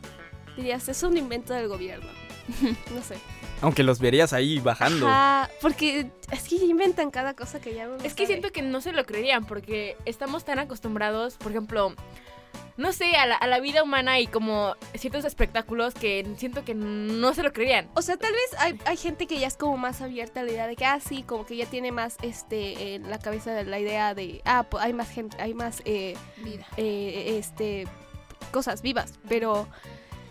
[0.57, 2.09] Dirías, es un invento del gobierno.
[2.94, 3.16] no sé.
[3.62, 5.09] Aunque los verías ahí bajando.
[5.09, 8.26] Ajá, porque es que ya inventan cada cosa que ya uno Es que sabe.
[8.26, 11.94] siento que no se lo creerían porque estamos tan acostumbrados, por ejemplo,
[12.76, 16.74] no sé, a la, a la vida humana y como ciertos espectáculos que siento que
[16.74, 17.88] no se lo creerían.
[17.94, 20.50] O sea, tal vez hay, hay gente que ya es como más abierta a la
[20.50, 23.64] idea de que, ah, sí, como que ya tiene más este en la cabeza de
[23.64, 26.66] la idea de, ah, pues hay más gente, hay más eh, Vida.
[26.76, 27.88] eh, este
[28.52, 29.66] cosas vivas, pero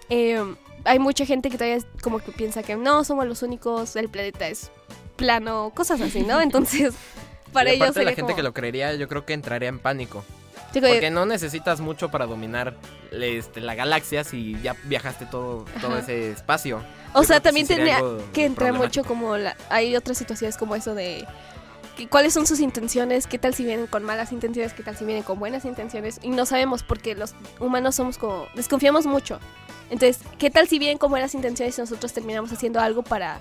[0.10, 0.40] eh,
[0.86, 4.48] hay mucha gente que todavía como que piensa que no somos los únicos, el planeta
[4.48, 4.72] es
[5.16, 6.42] plano, cosas así, ¿no?
[6.42, 6.94] Entonces,
[7.54, 9.70] para y ellos aparte la sería gente como, que lo creería, yo creo que entraría
[9.70, 10.24] en pánico.
[10.74, 12.76] Porque no necesitas mucho para dominar
[13.12, 16.82] este, la galaxia si ya viajaste todo, todo ese espacio.
[17.14, 20.18] O Yo sea, también sí sería tendría algo que entrar mucho como la, hay otras
[20.18, 21.26] situaciones como eso de
[22.10, 25.24] cuáles son sus intenciones, qué tal si vienen con malas intenciones, qué tal si vienen
[25.24, 29.40] con buenas intenciones y no sabemos porque los humanos somos como desconfiamos mucho.
[29.90, 33.40] Entonces, qué tal si vienen con buenas intenciones y nosotros terminamos haciendo algo para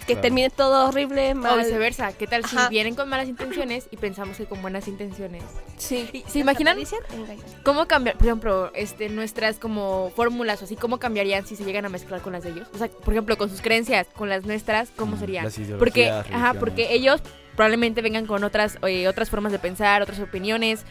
[0.00, 0.20] que Claro.
[0.20, 1.58] termine todo horrible, O mal.
[1.58, 2.68] viceversa, ¿qué tal si Ajá.
[2.68, 5.42] vienen con malas intenciones y pensamos que con buenas intenciones?
[5.78, 6.08] Sí.
[6.12, 6.78] Y- ¿Se imaginan
[7.64, 11.86] cómo cambiar, por ejemplo, este, nuestras como fórmulas o así, cómo cambiarían si se llegan
[11.86, 12.68] a mezclar con las de ellos?
[12.72, 15.44] O sea, por ejemplo, con sus creencias, con las nuestras, ¿cómo Mm, serían?
[15.44, 17.20] las Porque, ajá, porque ellos
[17.56, 20.84] probablemente vengan con otras eh, otras formas de pensar, otras opiniones,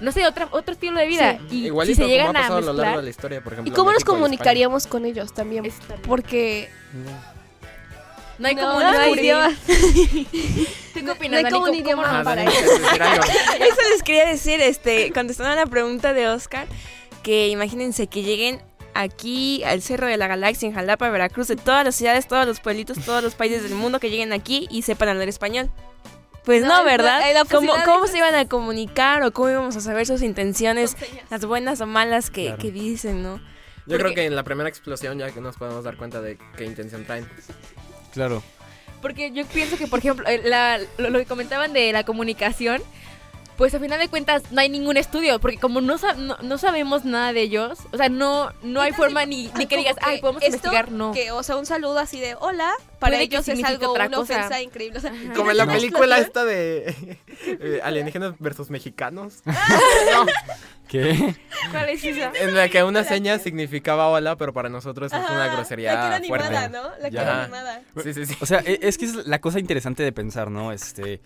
[0.00, 1.38] no sé, otra, otro estilo de vida.
[1.50, 3.10] Y Igualito si se llegan como ha a pasado a lo largo de mezclar, la
[3.10, 3.72] historia, por ejemplo.
[3.72, 5.70] ¿Y cómo nos México comunicaríamos con ellos también?
[6.06, 6.68] Porque
[8.38, 9.50] no hay no, como no un idioma.
[9.66, 13.24] ¿Tú qué opinas, No hay como un ¿Cómo- idioma Ah, para Dani, ¿quieres decir algo?
[13.24, 16.66] Eso les quería decir, este, contestando a la pregunta de Oscar,
[17.22, 18.62] que imagínense que lleguen
[18.94, 22.60] aquí al Cerro de la Galaxia en Jalapa, Veracruz, de todas las ciudades, todos los
[22.60, 25.70] pueblitos, todos los países del mundo que lleguen aquí y sepan hablar español.
[26.50, 27.20] Pues no, No, ¿verdad?
[27.48, 30.96] ¿Cómo, cómo se iban a comunicar o cómo íbamos a saber sus intenciones,
[31.30, 32.58] las buenas o malas que, Claro.
[32.58, 33.40] que dicen, no?
[33.86, 36.64] Yo creo que en la primera explosión ya que nos podemos dar cuenta de qué
[36.64, 37.28] intención traen.
[38.12, 38.42] Claro.
[39.00, 42.82] Porque yo pienso que, por ejemplo, eh, la- lo, lo que comentaban de la comunicación,
[43.60, 46.56] pues a final de cuentas no hay ningún estudio, porque como no, sa- no, no
[46.56, 50.42] sabemos nada de ellos, o sea, no, no hay forma ni, que digas, ay, podemos
[50.42, 51.12] esto investigar, no.
[51.12, 54.06] Que, o sea, un saludo así de hola, para Puede que ellos es algo, otra
[54.06, 54.36] una cosa.
[54.38, 54.96] ofensa increíble.
[54.96, 55.34] O sea, Ajá.
[55.34, 59.42] Como en la película esta de eh, alienígenas versus mexicanos.
[59.44, 60.26] No,
[60.88, 61.36] ¿Qué?
[61.70, 62.32] ¿Cuál es esa?
[62.34, 66.46] en la que una seña significaba hola, pero para nosotros es una grosería La fuerte.
[66.48, 66.90] animada, ¿no?
[66.98, 67.82] La cara animada.
[68.02, 68.34] Sí, sí, sí.
[68.40, 70.72] O sea, e- es que es la cosa interesante de pensar, ¿no?
[70.72, 71.20] Este,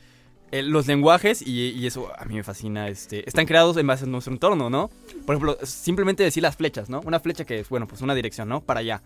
[0.59, 4.05] eh, los lenguajes, y, y eso a mí me fascina, este, están creados en base
[4.05, 4.91] a nuestro entorno, ¿no?
[5.27, 7.01] Por ejemplo, simplemente decir las flechas, ¿no?
[7.05, 8.61] Una flecha que es, bueno, pues una dirección, ¿no?
[8.61, 9.03] Para allá.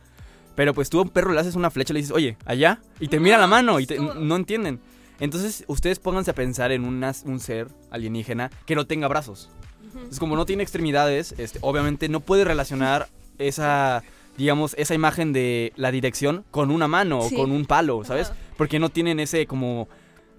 [0.54, 2.80] Pero pues tú a un perro le haces una flecha y le dices, oye, allá,
[3.00, 4.80] y te mira la mano y te- no entienden.
[5.20, 9.50] Entonces, ustedes pónganse a pensar en una- un ser alienígena que no tenga brazos.
[10.10, 13.08] Es como no tiene extremidades, este, obviamente no puede relacionar
[13.38, 14.02] esa,
[14.36, 17.34] digamos, esa imagen de la dirección con una mano Sí.
[17.34, 18.32] o con un palo, ¿sabes?
[18.56, 19.88] Porque no tienen ese como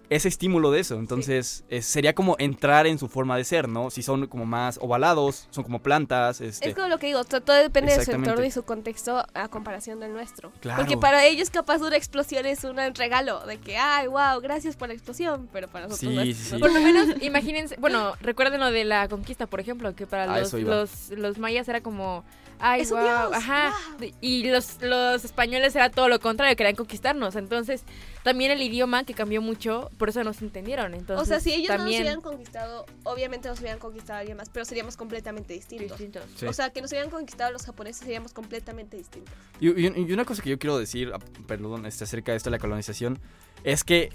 [0.10, 0.95] ese estímulo de eso.
[0.95, 3.89] Entonces, eh, sería como entrar en su forma de ser, ¿no?
[3.91, 6.69] Si son como más ovalados, son como plantas, este.
[6.69, 9.48] Es como lo que digo, to- todo depende de su entorno y su contexto a
[9.50, 10.52] comparación del nuestro.
[10.62, 10.82] Claro.
[10.82, 14.88] Porque para ellos capaz una explosión es un regalo de que, ay, wow, gracias por
[14.88, 16.58] la explosión, pero para nosotros Sí, no es- sí.
[16.58, 20.39] Por lo menos, imagínense, bueno, recuerden lo de la conquista, por ejemplo, que para A
[20.39, 22.24] los, mayas era como,
[22.60, 23.74] ay, Es un wow, dios, ajá.
[24.22, 27.36] Y los, los españoles era todo lo contrario, querían conquistarnos.
[27.36, 27.84] Entonces,
[28.30, 30.94] también el idioma que cambió mucho, por eso nos entendieron.
[30.94, 34.38] Entonces, o sea, si ellos no nos hubieran conquistado, obviamente nos hubieran conquistado a alguien
[34.38, 35.98] más, pero seríamos completamente distintos.
[35.98, 36.24] distintos.
[36.38, 36.46] Sí.
[36.46, 39.34] O sea, que nos hubieran conquistado los japoneses seríamos completamente distintos.
[39.60, 42.50] Y, y- y una cosa que yo quiero decir, ah, perdón, este, acerca de esto
[42.50, 43.20] de la colonización,
[43.63, 44.10] es que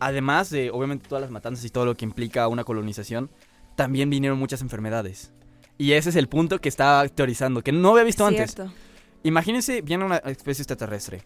[0.00, 3.30] además de, obviamente, todas las matanzas y todo lo que implica una colonización,
[3.76, 5.32] también vinieron muchas enfermedades.
[5.78, 8.56] Y ese es el punto que estaba teorizando, que no había visto antes.
[9.22, 11.22] Imagínense, viene una especie extraterrestre.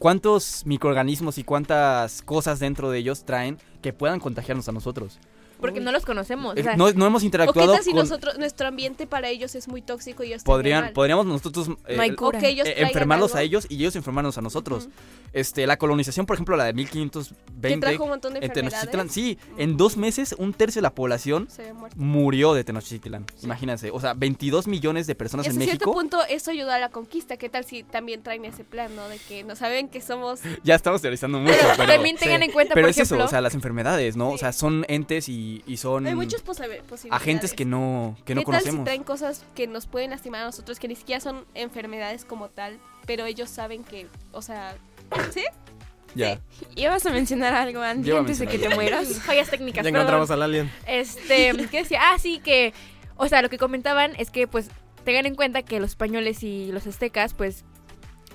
[0.00, 5.18] ¿Cuántos microorganismos y cuántas cosas dentro de ellos traen que puedan contagiarnos a nosotros?
[5.60, 6.56] Porque no los conocemos.
[6.58, 7.98] o sea, no, no hemos ¿O qué interactuado tal si con...
[7.98, 12.02] nosotros, nuestro ambiente para ellos es muy tóxico y ellos Podrían, podríamos nosotros eh, No
[12.02, 12.40] hay cura.
[12.40, 14.88] Eh, enfermarlos algo a ellos y ellos enfermarnos a nosotros.
[15.32, 18.52] Este, la colonización, por ejemplo, la de que 1520 trajo un montón de en.
[18.52, 21.46] Tenochtitlan, sí, en dos meses un tercio de la población
[21.94, 23.26] murió de Tenochtitlan.
[23.42, 25.92] Imagínense, o sea, 22 millones de personas Y en hasta cierto México.
[25.92, 27.36] punto eso ayudó a la conquista.
[27.36, 29.08] ¿Qué tal si también traen ese plan, no?
[29.08, 30.40] De que no saben que somos...
[30.64, 33.28] Ya estamos teorizando mucho, pero también tengan en cuenta, pero por es ejemplo, eso, o
[33.28, 34.30] sea, las enfermedades, ¿no?
[34.30, 34.38] O Sí.
[34.38, 37.12] sea, son entes y, y son Hay muchos posi- posibilidades.
[37.22, 38.84] agentes que no que no ¿Qué tal si conocemos.
[38.84, 42.78] traen cosas que nos pueden lastimar a nosotros, que ni siquiera son enfermedades como tal,
[43.06, 44.74] pero ellos saben que, o sea...
[45.32, 45.44] ¿Sí?
[46.14, 46.40] Ya.
[46.74, 49.20] ¿Ibas a mencionar algo, Andy, antes de que te mueras?
[49.24, 49.84] fallas técnicas.
[49.84, 50.00] Ya perdón.
[50.00, 50.70] encontramos al alien.
[50.86, 52.00] Este, ¿qué decía?
[52.02, 52.72] Ah, sí, que,
[53.16, 54.70] o sea, lo que comentaban es que, pues,
[55.04, 57.64] tengan en cuenta que los españoles y los aztecas, pues,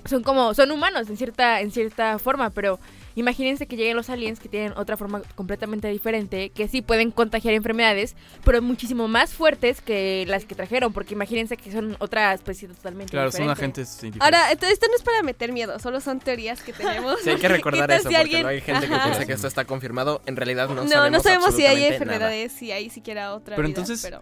[0.05, 2.79] son como, son humanos en cierta, en cierta forma, pero
[3.15, 7.53] imagínense que lleguen los aliens que tienen otra forma completamente diferente, que sí pueden contagiar
[7.53, 12.67] enfermedades, pero muchísimo más fuertes que las que trajeron, porque imagínense que son otra especie
[12.67, 13.61] totalmente Claro, son diferente.
[13.61, 14.25] agentes científicos.
[14.25, 17.19] Ahora, esto, esto no es para meter miedo, solo son teorías que tenemos.
[17.23, 19.25] Sí, hay que recordar ¿Qué tal eso, si porque alguien- no hay gente que piensa
[19.25, 20.21] que esto está confirmado.
[20.25, 23.67] En realidad no, No, sabemos no sabemos si hay enfermedades, si hay siquiera otra Pero
[23.67, 24.21] vida, entonces- pero-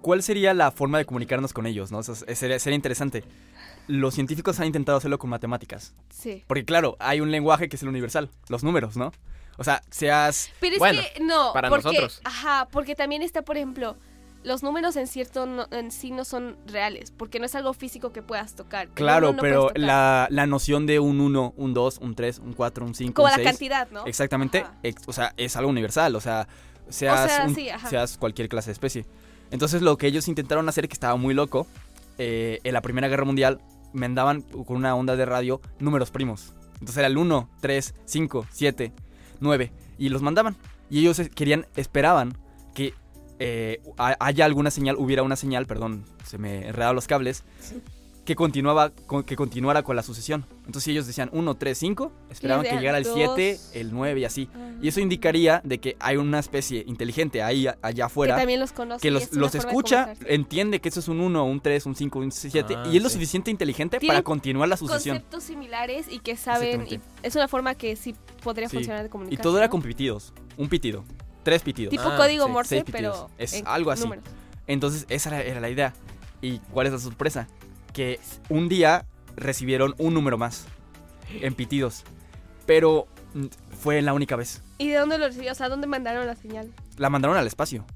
[0.00, 2.00] ¿Cuál sería la forma de comunicarnos con ellos, no?
[2.00, 3.24] Eso es- sería, sería interesante.
[3.86, 5.94] Los científicos han intentado hacerlo con matemáticas.
[6.10, 6.42] Sí.
[6.46, 9.12] Porque claro, hay un lenguaje que es el universal, los números, ¿no?
[9.58, 10.50] O sea, seas...
[10.60, 12.20] Pero es Bueno, que no, para porque, nosotros.
[12.24, 13.96] Ajá, porque también está, por ejemplo,
[14.42, 18.12] los números en cierto no- en sí no son reales, porque no es algo físico
[18.12, 18.88] que puedas tocar.
[18.88, 19.78] Claro, no pero tocar.
[19.78, 23.26] la, la noción de un 1, un 2, un 3, un 4, un 5, como
[23.26, 23.48] un la 6...
[23.48, 24.04] cantidad, ¿no?
[24.06, 26.48] Exactamente, ex- o sea, es algo universal, o sea,
[26.88, 27.88] seas, sea, un- sí, ajá.
[27.88, 29.06] seas cualquier clase de especie.
[29.50, 31.66] Entonces lo que ellos intentaron hacer, que estaba muy loco,
[32.18, 33.60] eh, en la Primera Guerra Mundial
[33.94, 36.52] mandaban con una onda de radio números primos.
[36.74, 38.92] Entonces era el 1, 3, 5, 7,
[39.40, 40.56] 9, y los mandaban.
[40.90, 42.36] Y ellos querían, esperaban
[42.74, 42.92] que
[43.38, 47.44] eh, ha- haya alguna señal, hubiera una señal, perdón, se me enredaron los cables,
[48.24, 50.46] que continuaba con, que continuara con la sucesión.
[50.66, 53.14] Entonces ellos decían 1, 3, 5, esperaban que llegara el dos.
[53.14, 54.48] 7, el 9 y así.
[54.54, 54.70] Ah.
[54.80, 58.72] Y eso indicaría de que hay una especie inteligente ahí allá que afuera también los
[58.72, 59.02] conoce.
[59.02, 62.18] que y los, los escucha, entiende que eso es un 1, un 3, un 5,
[62.18, 63.14] un 7 Ah, y es lo sí.
[63.14, 65.16] suficiente inteligente Tienen para continuar la sucesión.
[65.16, 66.86] Conceptos similares y que saben.
[66.88, 68.76] Y es una forma que sí podría Sí.
[68.76, 69.42] funcionar de Y comunicación.
[69.42, 69.70] todo era ¿no?
[69.70, 71.04] con pitidos, un pitido,
[71.42, 71.90] tres pitidos.
[71.90, 73.28] Tipo Ah, código sí, Morse, pero.
[73.36, 74.02] Es en algo así.
[74.04, 74.24] números.
[74.66, 75.92] Entonces esa era, era la idea.
[76.40, 77.48] ¿Y cuál es la sorpresa?
[77.94, 80.66] Que un día recibieron un número más
[81.40, 82.04] en pitidos,
[82.66, 83.06] pero
[83.80, 84.62] fue la única vez.
[84.78, 85.52] ¿Y de dónde lo recibió?
[85.52, 86.70] O sea, ¿dónde mandaron la señal?
[86.98, 87.86] La mandaron al espacio.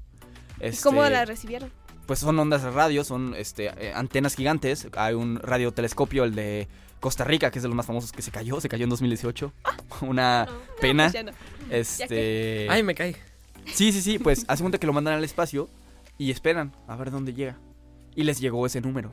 [0.61, 1.71] ¿Y ¿Cómo Este, la recibieron?
[2.05, 4.87] pues son ondas de radio, son este, eh, antenas gigantes.
[4.97, 6.67] Hay un radiotelescopio, el de
[6.99, 9.53] Costa Rica, que es de los más famosos que se cayó, se cayó en 2018.
[10.01, 11.11] Una No, no, pena.
[11.11, 11.31] pues no.
[11.69, 12.67] Este.
[12.69, 13.15] Ay, me caí.
[13.73, 15.69] Sí, sí, sí, pues hace cuenta que lo mandan al espacio
[16.17, 17.57] y esperan a ver dónde llega.
[18.15, 19.11] Y les llegó ese número.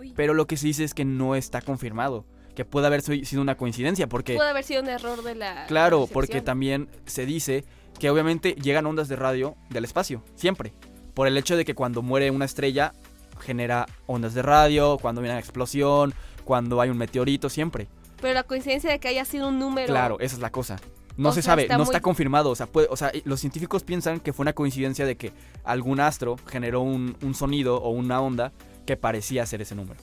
[0.00, 0.12] Uy.
[0.16, 2.24] Pero lo que se dice es que no está confirmado.
[2.54, 4.36] Que puede haber sido una coincidencia, porque.
[4.36, 5.66] Puede haber sido un error de la.
[5.66, 6.14] Claro, recepción.
[6.14, 7.64] porque también se dice
[7.98, 10.72] que obviamente llegan ondas de radio del espacio, siempre.
[11.14, 12.92] Por el hecho de que cuando muere una estrella
[13.40, 16.14] genera ondas de radio, cuando viene una explosión,
[16.44, 17.88] cuando hay un meteorito, siempre.
[18.20, 19.88] Pero la coincidencia de que haya sido un número.
[19.88, 20.76] Claro, esa es la cosa.
[21.16, 22.50] No O se sea, sabe, está no muy- está confirmado.
[22.50, 25.32] O sea, puede- o sea, los científicos piensan que fue una coincidencia de que
[25.64, 28.52] algún astro generó un, un sonido o una onda
[28.86, 30.00] que parecía ser ese número.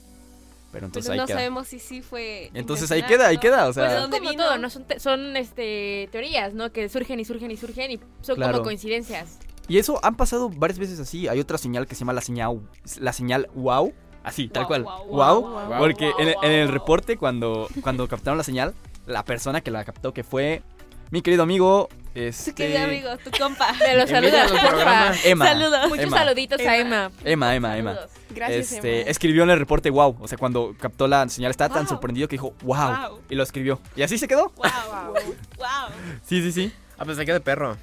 [0.71, 1.37] Pero entonces pero ahí no queda.
[1.37, 2.49] sabemos si sí fue.
[2.53, 3.41] Entonces ahí queda, ahí ¿no?
[3.41, 3.67] queda.
[3.67, 4.43] O sea, Pues, ¿de Son dónde como vino?
[4.43, 4.69] todo, ¿no?
[4.69, 6.71] Son, te- son este, teorías, ¿no?
[6.71, 8.53] Que surgen y surgen y surgen y son Claro.
[8.53, 9.37] como coincidencias.
[9.67, 11.27] Y eso han pasado varias veces así.
[11.27, 12.61] Hay otra señal que se llama la señal,
[12.99, 13.93] la señal wow.
[14.23, 14.83] Así, tal cual.
[14.83, 15.41] wow, Wow.
[15.41, 18.73] wow, wow, porque wow, en, en el reporte, cuando, cuando captaron la señal,
[19.07, 20.61] la persona que la captó, que fue
[21.09, 21.89] mi querido amigo.
[22.13, 23.69] Este, Tu querido amigo, tu compa.
[23.71, 25.13] Envíanos saludas, al porfa.
[25.23, 25.45] Emma.
[25.45, 25.89] Saludos.
[25.89, 26.17] Muchos Emma.
[26.17, 27.11] saluditos a Emma.
[27.23, 27.93] Emma, Emma, Emma.
[27.95, 28.11] Saludos.
[28.35, 29.09] Gracias, este, Emma.
[29.11, 30.17] escribió en el reporte wow.
[30.19, 31.89] O sea, cuando captó la señal estaba tan Wow.
[31.89, 33.19] sorprendido que dijo wow, Wow.
[33.29, 33.79] Y lo escribió.
[33.95, 34.51] Y así se quedó.
[34.57, 35.15] Wow, wow.
[36.23, 36.73] Sí, sí, sí.
[36.97, 37.77] Ah, pues se queda de perro.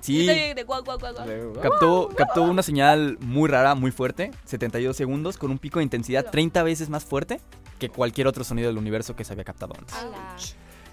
[0.00, 1.52] Sí, Yo también de guau, guau, guau, guau.
[1.60, 6.24] captó, captó una señal muy rara, muy fuerte, 72 segundos, con un pico de intensidad
[6.30, 7.40] 30 veces más fuerte
[7.78, 9.94] que cualquier otro sonido del universo que se había captado antes.
[9.94, 10.36] Ala.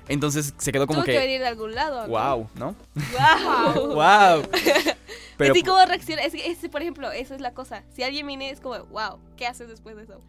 [0.08, 2.08] Entonces se quedó como Tuvo que, que, venir de algún lado.
[2.08, 2.10] ¿no?
[2.10, 2.76] wow, ¿no?
[3.76, 3.94] Wow.
[3.94, 4.44] Wow.
[5.38, 6.24] Pero ¿Y cómo reacciona?
[6.24, 7.84] Es que, ese, por ejemplo, eso es la cosa.
[7.94, 10.22] Si alguien viene, es como, wow, ¿qué haces después de eso?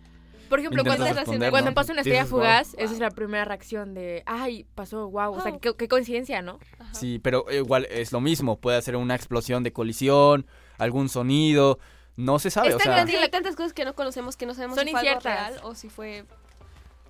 [0.49, 1.75] Por ejemplo, cuando, responder, cuando ¿no?
[1.75, 2.31] pasa una estrella wow.
[2.31, 6.41] fugaz, esa es la primera reacción de, ay, pasó, wow, o sea, qué, qué coincidencia,
[6.41, 6.59] ¿no?
[6.93, 8.59] Sí, pero igual es lo mismo.
[8.59, 10.47] Puede hacer una explosión de colisión,
[10.79, 11.79] algún sonido.
[12.17, 12.97] No se sabe, Es o sea.
[12.97, 15.75] hay tantas cosas que no conocemos que no sabemos Son si fue algo real o
[15.75, 16.25] si fue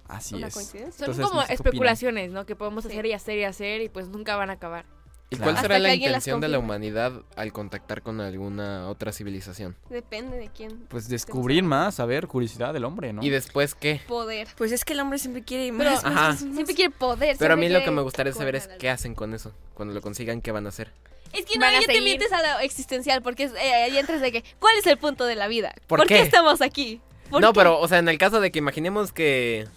[0.09, 0.54] Así una es.
[0.54, 1.06] coincidencia.
[1.06, 2.46] Son como especulaciones, ¿no?
[2.46, 4.84] Que podemos hacer y hacer y hacer y pues nunca van a acabar.
[5.30, 5.52] ¿Y Claro.
[5.52, 9.76] cuál será la intención de la humanidad al contactar con alguna otra civilización?
[9.90, 10.86] Depende de quién.
[10.88, 13.22] Pues descubrir más, saber, curiosidad del hombre, ¿no?
[13.22, 14.00] ¿Y después qué?
[14.09, 14.48] Poder.
[14.56, 16.02] Pues es que el hombre siempre quiere Pero- más.
[16.02, 16.28] más, Ajá.
[16.30, 16.54] más, más.
[16.54, 17.36] Siempre quiere poder.
[17.38, 19.52] Pero a mí lo que me gustaría saber es qué hacen con eso.
[19.74, 20.90] Cuando lo consigan, ¿qué van a hacer?
[21.34, 24.22] Es que no, a ya te mientes a lo existencial porque es, eh, ahí entras
[24.22, 25.74] de que, ¿cuál es el punto de la vida?
[25.86, 26.20] ¿Por qué?
[26.20, 27.02] estamos aquí?
[27.28, 27.59] ¿Por No, qué?
[27.61, 29.68] pero, o sea, en el caso de que imaginemos que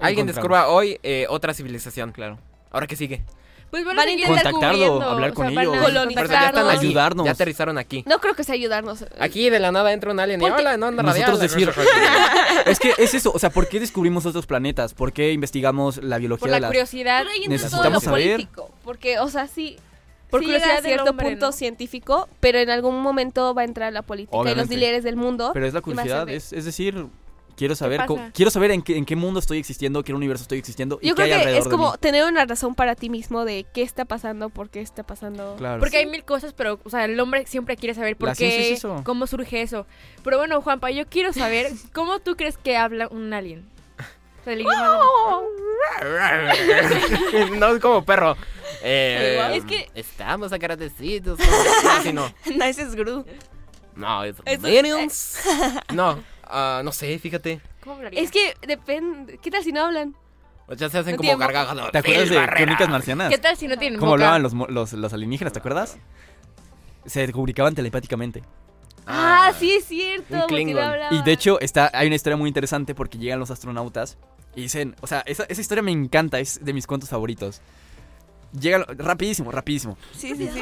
[0.00, 2.12] alguien descubra hoy eh, otra civilización.
[2.12, 2.38] Claro.
[2.70, 3.22] ¿Ahora qué sigue?
[3.70, 6.12] Pues Van van a a seguir Contactarlo, hablar o con sea, van a ellos.
[6.12, 6.86] Pero ya están aquí.
[6.86, 7.24] Ayudarnos.
[7.26, 8.02] Ya aterrizaron aquí.
[8.04, 9.04] No creo que sea ayudarnos.
[9.20, 11.68] Aquí de la nada entra un alien y hola, no, onda Nosotros radial.
[11.68, 11.72] decir-
[12.66, 14.92] Es que es eso, o sea, ¿por qué descubrimos otros planetas?
[14.92, 17.20] ¿Por qué investigamos la biología Por de la curiosidad.
[17.20, 18.32] Pero ahí entra todo lo Necesitamos saber.
[18.32, 18.70] político.
[18.84, 19.76] Porque, o sea, sí.
[20.30, 21.52] Por sí curiosidad llega a cierto hombre, punto ¿no?
[21.52, 24.76] científico, pero en algún momento va a entrar la política y los Obviamente.
[24.76, 25.50] líderes del mundo.
[25.54, 27.06] Pero es la a curiosidad, es, es decir,
[27.60, 28.00] quiero saber,
[28.32, 31.14] quiero saber en qué, en qué mundo estoy existiendo, qué universo estoy existiendo y Yo
[31.14, 33.66] qué hay creo que alrededor es de como tener una razón para ti mismo de
[33.74, 35.56] qué está pasando, por qué está pasando.
[35.58, 35.78] Claro.
[35.78, 38.72] Porque hay mil cosas, pero, o sea, el hombre siempre quiere saber por La qué,
[38.72, 39.02] es eso.
[39.04, 39.86] cómo surge eso.
[40.24, 43.68] Pero bueno, Juanpa, yo quiero saber, ¿cómo tú crees que habla un alien?
[44.40, 44.98] O sea, el idioma
[46.00, 48.38] de- no es como perro.
[48.82, 49.50] Eh.
[49.52, 51.38] Es que- Estamos agradecidos.
[51.84, 52.32] No, así no.
[52.56, 53.26] No, ese es Gru.
[53.94, 55.38] No, es Eso- Minions.
[55.92, 56.18] No,
[56.52, 57.60] ah, no sé, fíjate.
[57.82, 58.20] ¿Cómo hablaría?
[58.20, 59.38] Es que depende.
[59.38, 60.14] ¿Qué tal si no hablan?
[60.66, 61.90] O ya se hacen No como tiene gargajas.
[61.90, 62.56] ¿Te acuerdas "Sí, de barrera".
[62.56, 63.28] Crónicas Marcianas?
[63.30, 64.22] ¿Qué tal si no tienen ¿Cómo boca?
[64.24, 65.98] hablaban los, mo- los, los alienígenas, te acuerdas?
[67.06, 68.42] Se comunicaban telepáticamente.
[69.06, 70.46] Ah, sí es cierto.
[71.10, 74.18] Y de hecho, está, hay una historia muy interesante porque llegan los astronautas
[74.54, 77.60] y dicen, o sea, esa, esa historia me encanta, es de mis cuentos favoritos.
[78.58, 80.60] Llegan, rapidísimo, rapidísimo, Sí, sí, sí.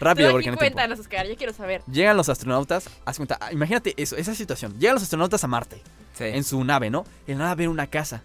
[0.00, 1.82] rápido Pero porque aquí no cuéntanos, Oscar, yo quiero saber.
[1.90, 4.74] Llegan los astronautas, haz cuenta, ah, imagínate eso, esa situación.
[4.78, 5.80] Llegan los astronautas a Marte,
[6.14, 6.24] Sí.
[6.24, 7.04] en su nave, ¿no?
[7.28, 8.22] En la nave ven una casa.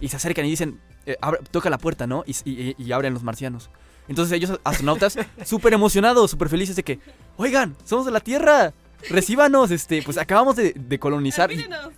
[0.00, 2.24] Y se acercan y dicen, eh, abre- toca la puerta, ¿no?
[2.26, 3.70] Y, y- y abren los marcianos.
[4.08, 6.98] Entonces ellos, astronautas, súper emocionados, súper felices de que,
[7.38, 8.74] oigan, somos de la Tierra,
[9.08, 11.50] recíbanos, este, pues acabamos de, de colonizar.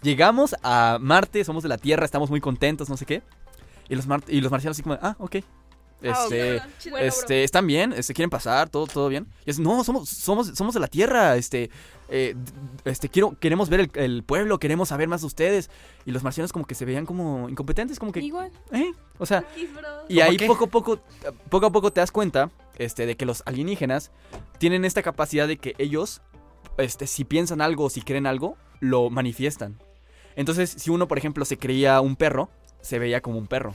[0.03, 3.23] llegamos a Marte, somos de la Tierra, estamos muy contentos, no sé qué.
[3.89, 5.37] Y los, mar- y los marcianos así como, ah, ok.
[6.05, 6.61] Este,
[7.01, 9.27] este, están bien, este, quieren pasar, todo, todo bien.
[9.47, 11.71] Y es, no, somos, somos, somos de la tierra, este,
[12.11, 12.35] eh,
[12.85, 15.71] este, quiero, queremos ver el, el pueblo, queremos saber más de ustedes.
[16.05, 18.53] Y los marcianos como que se veían como incompetentes, como que, Igual.
[18.73, 18.93] ¿eh?
[19.19, 20.47] O sea, y ¿Cómo ahí qué?
[20.47, 21.01] poco a poco,
[21.49, 24.11] poco a poco te das cuenta, este, de que los alienígenas
[24.59, 26.21] tienen esta capacidad de que ellos,
[26.77, 29.79] este, si piensan algo o si creen algo, lo manifiestan.
[30.37, 32.51] Entonces, si uno, por ejemplo, se creía un perro,
[32.81, 33.75] se veía como un perro.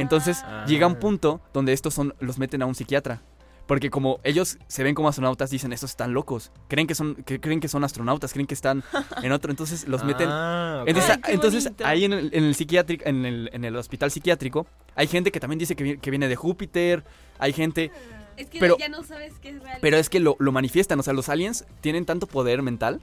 [0.00, 0.64] Entonces, Ah.
[0.66, 3.22] llega un punto donde estos son, los meten a un psiquiatra.
[3.66, 6.50] Porque como ellos se ven como astronautas, dicen, estos están locos.
[6.66, 8.82] Creen que son, que creen que son astronautas, creen que están
[9.22, 9.52] en otro.
[9.52, 10.82] Entonces los meten Ah,
[11.28, 15.06] entonces, Ay, ahí en el, en el psiquiátrico, en el, en el hospital psiquiátrico, hay
[15.06, 17.04] gente que también dice que, vi- que viene de Júpiter,
[17.38, 17.92] hay gente,
[18.36, 19.78] Es que pero- ya no sabes qué es real.
[19.80, 23.00] pero es que lo, lo manifiestan, o sea, los aliens tienen tanto poder mental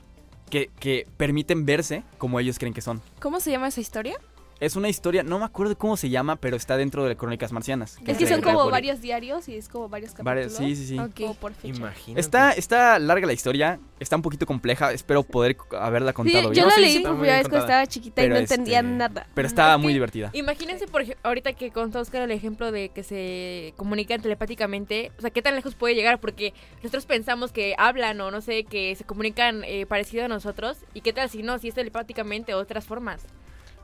[0.49, 3.01] que, que permiten verse como ellos creen que son.
[3.21, 4.17] ¿Cómo se llama esa historia?
[4.59, 7.99] Es una historia, no me acuerdo cómo se llama, pero está dentro de Crónicas Marcianas.
[8.05, 10.53] es que son como varios diarios y es como varios capítulos.
[10.53, 10.99] Sí, sí, sí.
[10.99, 11.11] Ok.
[11.19, 11.75] Como por fecha.
[11.77, 12.19] Imagínate.
[12.19, 16.51] Está, está larga la historia, está un poquito compleja, espero poder haberla Sí, contado yo
[16.51, 16.67] bien.
[16.67, 19.27] la sí, leí por primera vez cuando estaba chiquita y Pero no entendía este, nada.
[19.33, 20.31] Pero está Es muy divertida.
[20.33, 25.29] Imagínense, por ahorita que contó Oscar el ejemplo de que se comunican telepáticamente, o sea,
[25.29, 26.19] ¿qué tan lejos puede llegar?
[26.19, 30.77] Porque nosotros pensamos que hablan o no sé, que se comunican eh, parecido a nosotros,
[30.93, 33.25] y qué tal si no, si es telepáticamente o otras formas.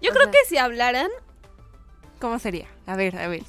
[0.03, 1.07] Yo O creo sea- que si hablaran,
[2.19, 2.67] ¿Cómo sería?
[2.85, 3.41] A ver, a ver.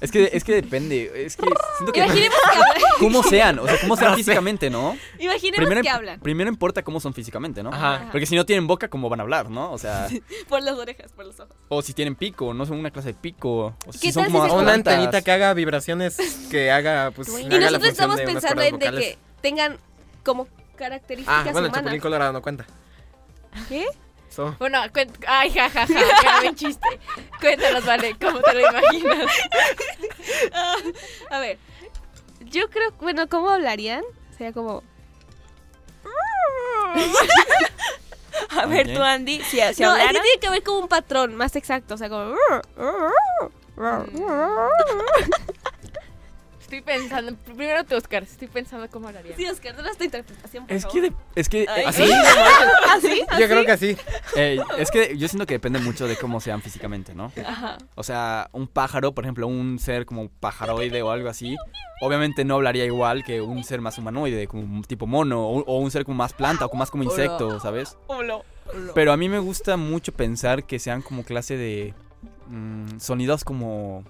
[0.00, 1.44] Es que, es que depende, es que
[1.76, 1.98] siento que...
[2.00, 2.82] imaginemos que hablan.
[3.00, 4.96] cómo sean, o sea, cómo sean físicamente, ¿no?
[5.18, 6.20] Imaginemos Primero, que imp- hablan.
[6.20, 7.70] primero importa cómo son físicamente, ¿no?
[7.72, 8.08] Ajá.
[8.12, 9.72] Porque si no tienen boca, ¿cómo van a hablar, no?
[9.72, 10.06] O sea,
[10.48, 11.56] Por las orejas, por los ojos.
[11.68, 13.74] o si tienen pico, no son una clase de pico.
[13.86, 16.16] O si ¿Qué son tal como si una antenita que haga vibraciones,
[16.50, 19.78] que haga, pues, Y haga nosotros estamos pensando en de que tengan
[20.22, 20.46] como
[20.76, 21.80] características Ah, bueno, el humanas.
[21.80, 22.66] chapulín colorado no cuenta.
[23.68, 23.86] ¿Qué?
[24.38, 26.86] So, Bueno, cuen- ay, jajaja, qué buen chiste.
[27.40, 29.32] Cuéntanos, vale, ¿cómo te lo imaginas?
[31.30, 31.58] A ver,
[32.42, 34.04] Yo creo, bueno, ¿cómo hablarían?
[34.36, 34.84] Sería como...
[38.50, 40.12] A ver, tú, Andy, si, si no, es que hablaran.
[40.22, 42.36] tiene que haber como un patrón más exacto, o sea, como...
[46.68, 49.34] Estoy pensando, primero tú, Oscar, estoy pensando cómo hablaría.
[49.34, 50.94] Sí, Oscar, dale esta interpretación, por Es favor.
[51.00, 51.84] que, de- es que, Ay.
[51.86, 52.02] ¿Así?
[52.94, 53.22] ¿Así?
[53.40, 53.96] Yo creo que así.
[54.36, 57.32] eh, es que yo siento que depende mucho de cómo sean físicamente, ¿no?
[57.46, 57.78] Ajá.
[57.94, 61.56] O sea, un pájaro, por ejemplo, un ser como pajaroide o algo así,
[62.02, 65.78] obviamente no hablaría igual que un ser más humanoide, como un tipo mono, o, o
[65.78, 67.96] un ser como más planta, o como más como insecto, ¿sabes?
[68.94, 71.94] Pero a mí me gusta mucho pensar que sean como clase de
[72.48, 74.04] mm, sonidos como,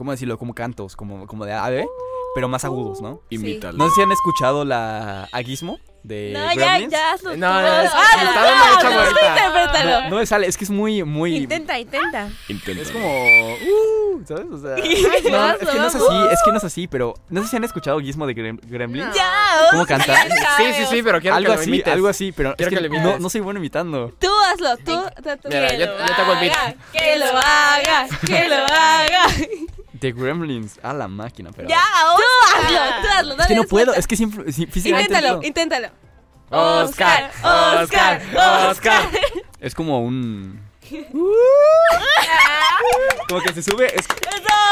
[0.00, 0.38] ¿cómo decirlo?
[0.38, 1.86] Como cantos, como, como de ave,
[2.34, 3.20] pero más agudos, ¿no?
[3.28, 3.76] Imítalo.
[3.76, 6.90] No sé si han escuchado la Aguismo de No, ya, Gremlins.
[6.92, 7.60] ya, hazlo No, tú.
[7.60, 8.72] no, es- Ah,
[9.34, 10.00] interprétalo.
[10.04, 11.36] No, no me sale, es que es muy, muy...
[11.36, 12.30] Intenta, intenta.
[12.48, 13.52] Es como...
[13.52, 14.46] uh, ¿Sabes?
[14.50, 14.70] O sea...
[15.30, 17.12] no, es que no es así, es que no es así, pero...
[17.28, 19.14] No sé si han escuchado Gizmo de Grem- Gremlins.
[19.14, 19.30] Ya,
[19.72, 20.16] ¿Cómo canta?
[20.56, 21.92] Sí, sí, sí, pero quiero algo que lo así, imites.
[21.92, 24.14] algo así, pero Quiero es que, que lo no, no soy bueno imitando.
[24.18, 24.98] Tú hazlo, tú.
[25.50, 26.76] Mira, yo, yo te hago el beat.
[26.92, 29.26] Que lo haga, que lo haga.
[30.00, 31.68] De Gremlins, a la máquina, pero...
[31.68, 31.82] Ya,
[32.16, 32.22] Tú
[32.56, 33.34] hazlo, tú hazlo.
[33.42, 35.42] Es que no puedo, es que siempre, físicamente Inténtalo, no.
[35.42, 35.88] inténtalo.
[36.50, 37.30] Oscar,
[37.82, 38.22] Oscar,
[38.68, 39.02] Oscar.
[39.60, 40.68] Es como un...
[43.28, 44.06] como que se sube, es,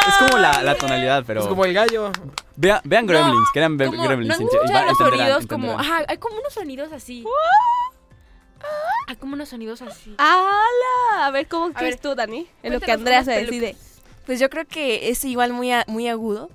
[0.08, 1.42] es como la, la tonalidad, pero...
[1.42, 2.10] Es como el gallo.
[2.56, 4.40] Vean, vean Gremlins, que eran Como, Gremlins.
[4.40, 5.78] ¿No entenderán, sonidos como...
[5.78, 7.24] Ajá, hay como unos sonidos así.
[9.06, 10.14] Hay como unos sonidos así.
[10.18, 11.26] ¡Hala!
[11.26, 12.48] A ver, ¿cómo crees tú, Dani?
[12.62, 13.76] En lo que Andrea se decide.
[14.28, 16.50] Pues yo creo que es igual muy, a- muy agudo.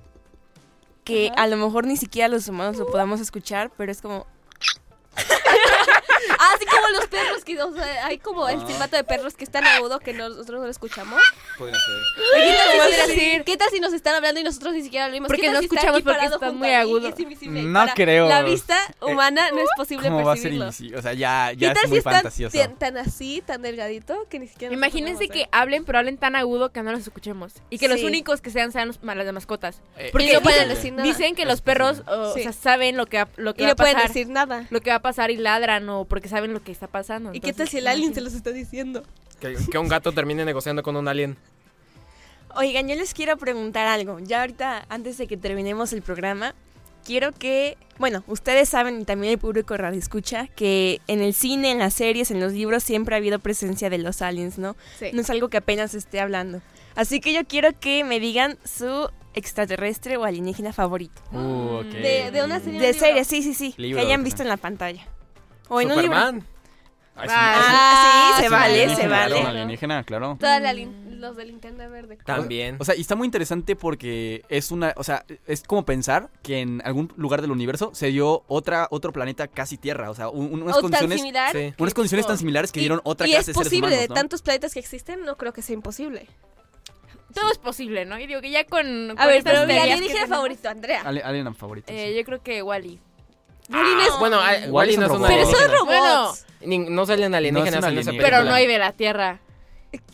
[1.03, 1.41] Que Ajá.
[1.41, 4.27] a lo mejor ni siquiera los humanos lo podamos escuchar, pero es como.
[6.39, 9.43] Ah, así como los perros, que o sea, hay como el silbato de perros que
[9.43, 11.21] es tan agudo que nosotros no lo escuchamos.
[11.57, 11.93] Podría ser.
[12.33, 13.43] ¿Qué tal, si.
[13.45, 15.27] ¿Qué tal si nos están hablando y nosotros ni siquiera lo vimos?
[15.27, 17.07] Porque ¿Qué no si escuchamos porque está muy agudo.
[17.07, 17.61] es invisible?
[17.63, 18.27] No Para creo.
[18.27, 20.53] La vista humana no es posible ¿Cómo va a ser?
[20.53, 22.57] O sea, ya, ¿Qué ya tal es si muy están fantasioso.
[22.57, 26.71] tan, tan así, tan delgadito, que ni siquiera Imagínense que hablen, pero hablen tan agudo
[26.71, 27.53] que no los escuchemos.
[27.69, 29.81] Y que los únicos que sean sean los- las de mascotas.
[29.97, 31.03] Eh, Porque no pueden dicen, decir nada.
[31.07, 32.39] dicen que los perros o, Sí.
[32.41, 33.93] o sea, saben lo que, va- lo que Y va no a pasar.
[33.93, 34.67] pueden decir nada.
[34.69, 37.29] Lo que va a pasar y ladran o porque saben lo que está pasando.
[37.33, 39.03] ¿Y qué tal Entonces, si el alien se los está diciendo?
[39.39, 41.37] Que, que un gato termine negociando con un alien.
[42.55, 44.19] Oigan, yo les quiero preguntar algo.
[44.19, 46.53] Ya ahorita, antes de que terminemos el programa,
[47.03, 47.77] quiero que.
[47.97, 51.93] Bueno, ustedes saben, y también el público radio escucha, que en el cine, en las
[51.95, 54.75] series, en los libros, siempre ha habido presencia de los aliens, ¿no?
[54.99, 55.07] Sí.
[55.13, 56.61] No es algo que apenas esté hablando.
[56.95, 61.21] Así que yo quiero que me digan su extraterrestre o alienígena favorito.
[61.31, 61.85] Uh, ok.
[61.85, 63.73] De- de una serie- De serie, sí, sí, sí.
[63.77, 65.07] Libro, que hayan visto en la pantalla.
[65.73, 65.89] O en.
[65.89, 66.45] Superman.
[67.15, 69.39] Ah, Ah, sí, Ah, se sí, vale, se claro, vale.
[69.41, 70.35] un alienígena, claro.
[70.39, 72.17] Toda la los de linterna verde.
[72.25, 72.75] También.
[72.79, 76.59] O sea, y está muy interesante porque es una, o sea, es como pensar que
[76.61, 80.51] en algún lugar del universo se dio otra otro planeta casi Tierra, o sea, un-
[80.53, 81.51] un- unas o tan condiciones similar.
[81.51, 81.73] Sí.
[81.77, 84.07] unas condiciones tan similares que Y- dieron otra y clase es de seres posible, de
[84.07, 84.15] ¿no?
[84.15, 86.27] tantos planetas que existen, no creo que sea imposible.
[87.33, 88.19] Todo es posible, ¿no?
[88.19, 89.11] Y digo que ya con.
[89.11, 91.01] A con ver, estas pero mi alienígena favorito, Andrea.
[91.03, 91.91] Alien favorito.
[91.93, 92.17] eh, sí.
[92.17, 92.99] yo creo que Wally.
[93.73, 95.27] Ah, bueno, ah, Wally un no es una robot.
[95.29, 96.15] Pero son alienígena.
[96.23, 96.45] robots.
[96.61, 98.23] Ni- No salen alienígenas No es un en esa alienígena.
[98.39, 99.39] Pero no hay de la Tierra.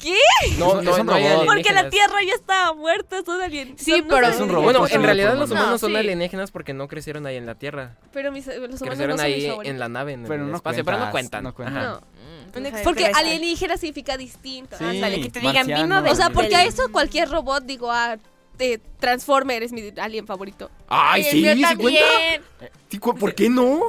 [0.01, 0.18] ¿Qué?
[0.57, 1.45] No, Es no, un no hay robot.
[1.45, 1.89] Porque la.
[1.89, 3.82] Tierra ya estaba muerta, son alienígenas.
[3.82, 4.64] Sí, pero- Es un robot.
[4.66, 5.95] Bueno, pues, en realidad los humanos son sí.
[5.97, 7.95] alienígenas porque no crecieron ahí en la Tierra.
[8.12, 9.72] Pero mis, los humanos no Crecieron son mis ahí favoritos.
[9.74, 11.43] en la nave, en Pero el no espacio, pero no cuentas, cuentan.
[11.43, 11.78] no cuentan.
[11.78, 12.01] Ajá.
[12.01, 12.60] No.
[12.60, 14.76] Un Porque alienígena significa distinto.
[14.78, 15.84] Sí, Ándale, que te digan, marciano.
[15.84, 18.18] vino de- O sea, porque a eso cualquier robot, digo, ah,
[18.60, 20.70] te Transformer es mi alien favorito.
[20.88, 21.43] Ay, el sí, ¿sí
[21.78, 21.99] cuenta?
[22.01, 22.41] también.
[22.89, 23.88] Sí, cu- ¿Por qué no?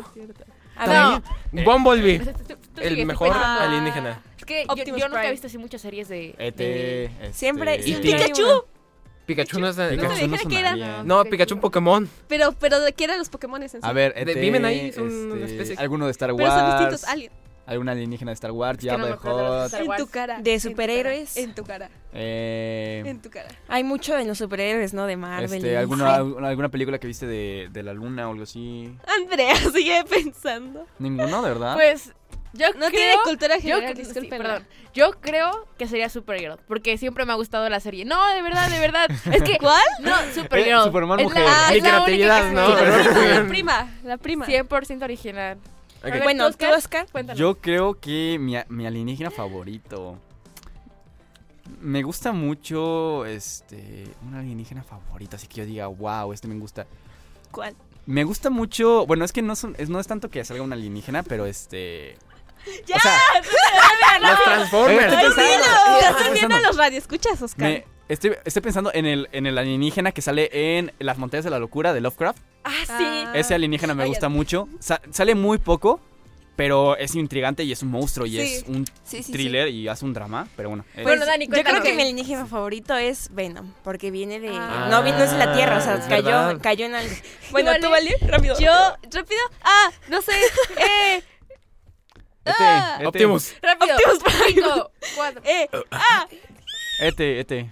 [0.77, 1.62] A ver, No.
[1.64, 3.61] Bumblebee, Tú- tú- tú el mejor pensando.
[3.62, 4.23] alienígena.
[4.39, 6.35] Es que yo, Optimus yo nunca he visto así muchas series de.
[6.39, 8.43] De- este, Siempre- ¿Y siempre hay Pikachu?
[8.45, 8.64] uno.
[9.27, 9.77] Pikachu no es...
[9.77, 10.71] Pikachu No No, sabía que un era.
[10.71, 11.07] alien.
[11.07, 12.09] no, Pikachu un Pokémon.
[12.29, 13.79] Pero, pero ¿de qué eran los Pokémon en sí?
[13.83, 15.77] A ver, De- ET, viven ahí, son una este, especie.
[15.79, 17.35] alguno de Star Pero son Wars, distintos aliens.
[17.71, 20.41] Algún alienígena de Star Wars, que no Jabba me the acuerdo de tu cara.
[20.41, 21.37] De superhéroes.
[21.37, 21.89] En tu cara.
[22.12, 23.49] eh, En tu cara.
[23.68, 25.07] Hay mucho en los superhéroes, ¿no?
[25.07, 25.53] De Marvel.
[25.55, 28.95] este, alguna, alguna película que viste de, de la luna o algo así.
[29.07, 30.87] Andrea sigue pensando.
[30.99, 31.75] Ninguno, de verdad.
[31.75, 32.12] Pues.
[32.53, 34.43] Yo No creo, tiene cultura yo, general, cre- sí, disculpen.
[34.43, 34.66] perdón.
[34.93, 36.57] Yo creo que sería Supergirl.
[36.66, 38.05] Porque siempre me ha gustado la serie.
[38.05, 39.09] No, de verdad, de verdad.
[39.33, 39.57] Es que.
[39.59, 39.81] ¿Cuál?
[40.01, 40.81] No, Supergirl.
[40.81, 41.45] Eh, Superman es mujer.
[41.45, 42.68] La, Ah, es la única que ¿no?
[42.75, 44.47] La prima, la prima.
[44.47, 45.59] 100% original.
[46.01, 46.07] Ok.
[46.07, 46.71] A ver, Bueno, ¿tú, Oscar?
[46.73, 47.07] ¿tú, Oscar?
[47.13, 47.39] Cuéntanos.
[47.39, 50.19] Yo creo que mi, mi alienígena favorito.
[51.81, 54.07] Me gusta mucho este.
[54.27, 56.87] Un alienígena favorito, así que yo diga, wow, este me gusta.
[57.51, 57.75] ¿Cuál?
[58.07, 59.07] Me gusta mucho.
[59.07, 62.17] Bueno, es que no, son- es, no es tanto que salga un alienígena, pero este.
[62.87, 62.97] ¡Ya!
[62.97, 63.19] O sea,
[64.21, 65.15] Los Transformers.
[66.33, 67.69] Viendo los radio escuchas, Oscar?
[67.69, 71.51] Me, estoy, estoy pensando en el, en el alienígena que sale en Las Montañas de
[71.51, 72.39] la Locura de Lovecraft.
[72.65, 73.39] Ah, sí.
[73.39, 74.69] Ese alienígena me Ay, gusta mucho.
[74.81, 76.01] Sa- sale muy poco,
[76.57, 78.41] pero es intrigante y es un monstruo y Sí.
[78.41, 80.47] es un Sí, sí, thriller y hace un drama.
[80.57, 84.41] Pero bueno, eh, Bueno, Dani, Yo creo que mi alienígena favorito es Venom, porque viene
[84.41, 84.51] de...
[84.53, 84.89] Ah.
[84.91, 87.15] no, no es de la Tierra, o sea, cayó, cayó en algo.
[87.51, 87.81] Bueno, vale?
[87.83, 88.59] tú, Vale, rápido.
[88.61, 88.71] Yo,
[89.11, 89.41] rápido.
[89.63, 90.33] Ah, no sé.
[90.77, 91.23] Eh,
[92.45, 92.97] Ete, Ah.
[92.99, 93.55] Ete, Optimus.
[93.63, 93.95] Rápido.
[93.97, 94.45] Optimus Prime.
[94.55, 95.43] Cinco, cuatro.
[95.45, 95.69] Eh,
[97.01, 97.71] Ete, Ete.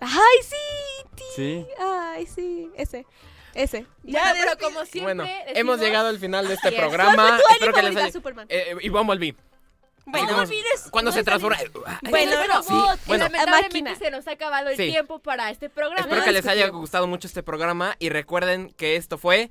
[0.00, 1.06] Ay, sí.
[1.14, 1.24] ti.
[1.36, 1.66] Sí.
[1.78, 2.70] Ay, sí.
[2.76, 3.06] Ese.
[3.54, 3.84] Ese.
[4.04, 7.38] Ya, Bueno, pero como siempre Bueno, decimos- hemos llegado al final de este programa.
[7.50, 8.12] Espero que les haya...
[8.12, 8.46] Superman.
[8.48, 9.36] Eh, eh, Ivonne Volví.
[10.06, 10.44] bueno, ¿Cómo-
[10.90, 11.58] cuando se transforma...
[12.02, 12.72] Bueno, pero sí,
[13.06, 13.24] bueno.
[13.24, 13.96] lamentablemente Máquina.
[13.96, 14.88] se nos ha acabado el Sí.
[14.90, 16.00] tiempo para este programa.
[16.06, 19.50] Espero que les haya gustado mucho este programa y recuerden que esto fue...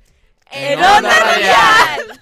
[0.52, 2.20] En Onda Onda Radial.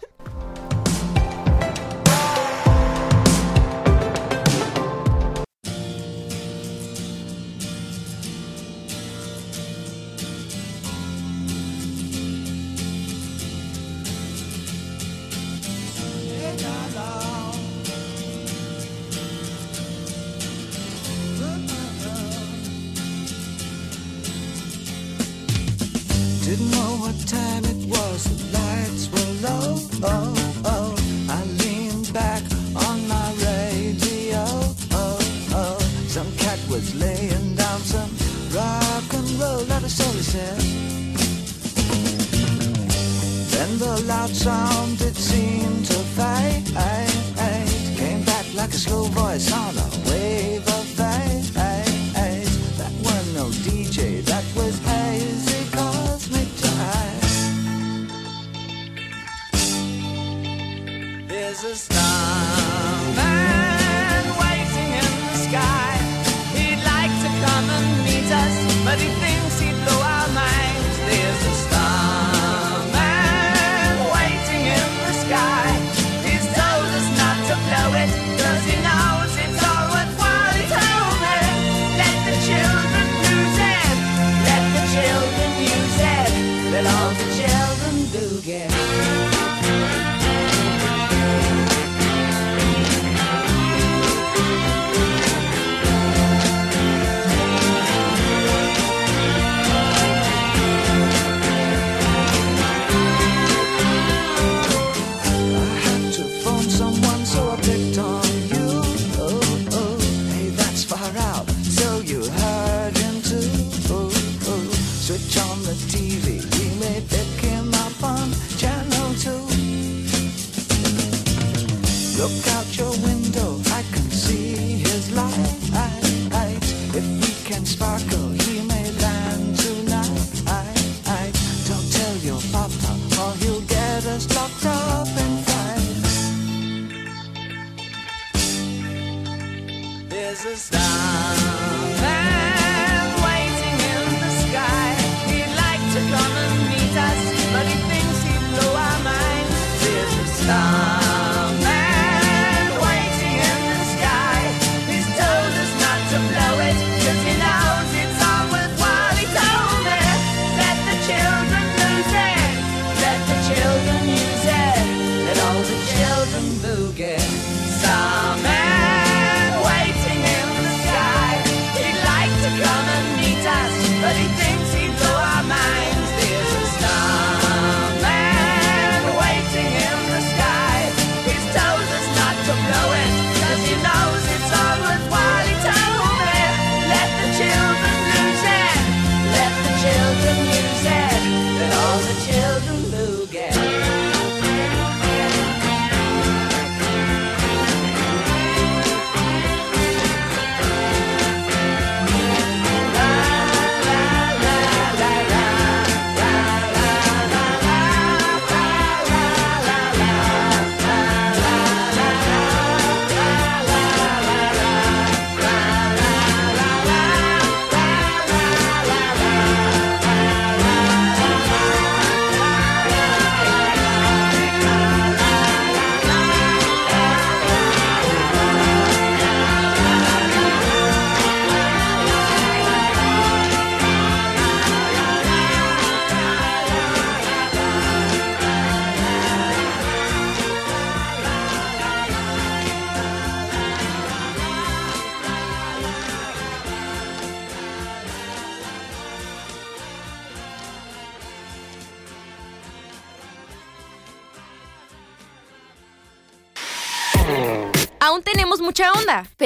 [88.39, 88.88] again.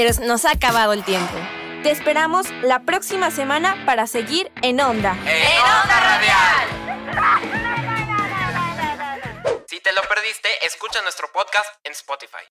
[0.03, 1.32] Pero nos ha acabado el tiempo.
[1.84, 5.16] Te esperamos la próxima semana para seguir en Onda.
[5.24, 7.53] ¡En Onda Radial!
[9.68, 12.42] Si te lo perdiste, escucha nuestro podcast en Spotify.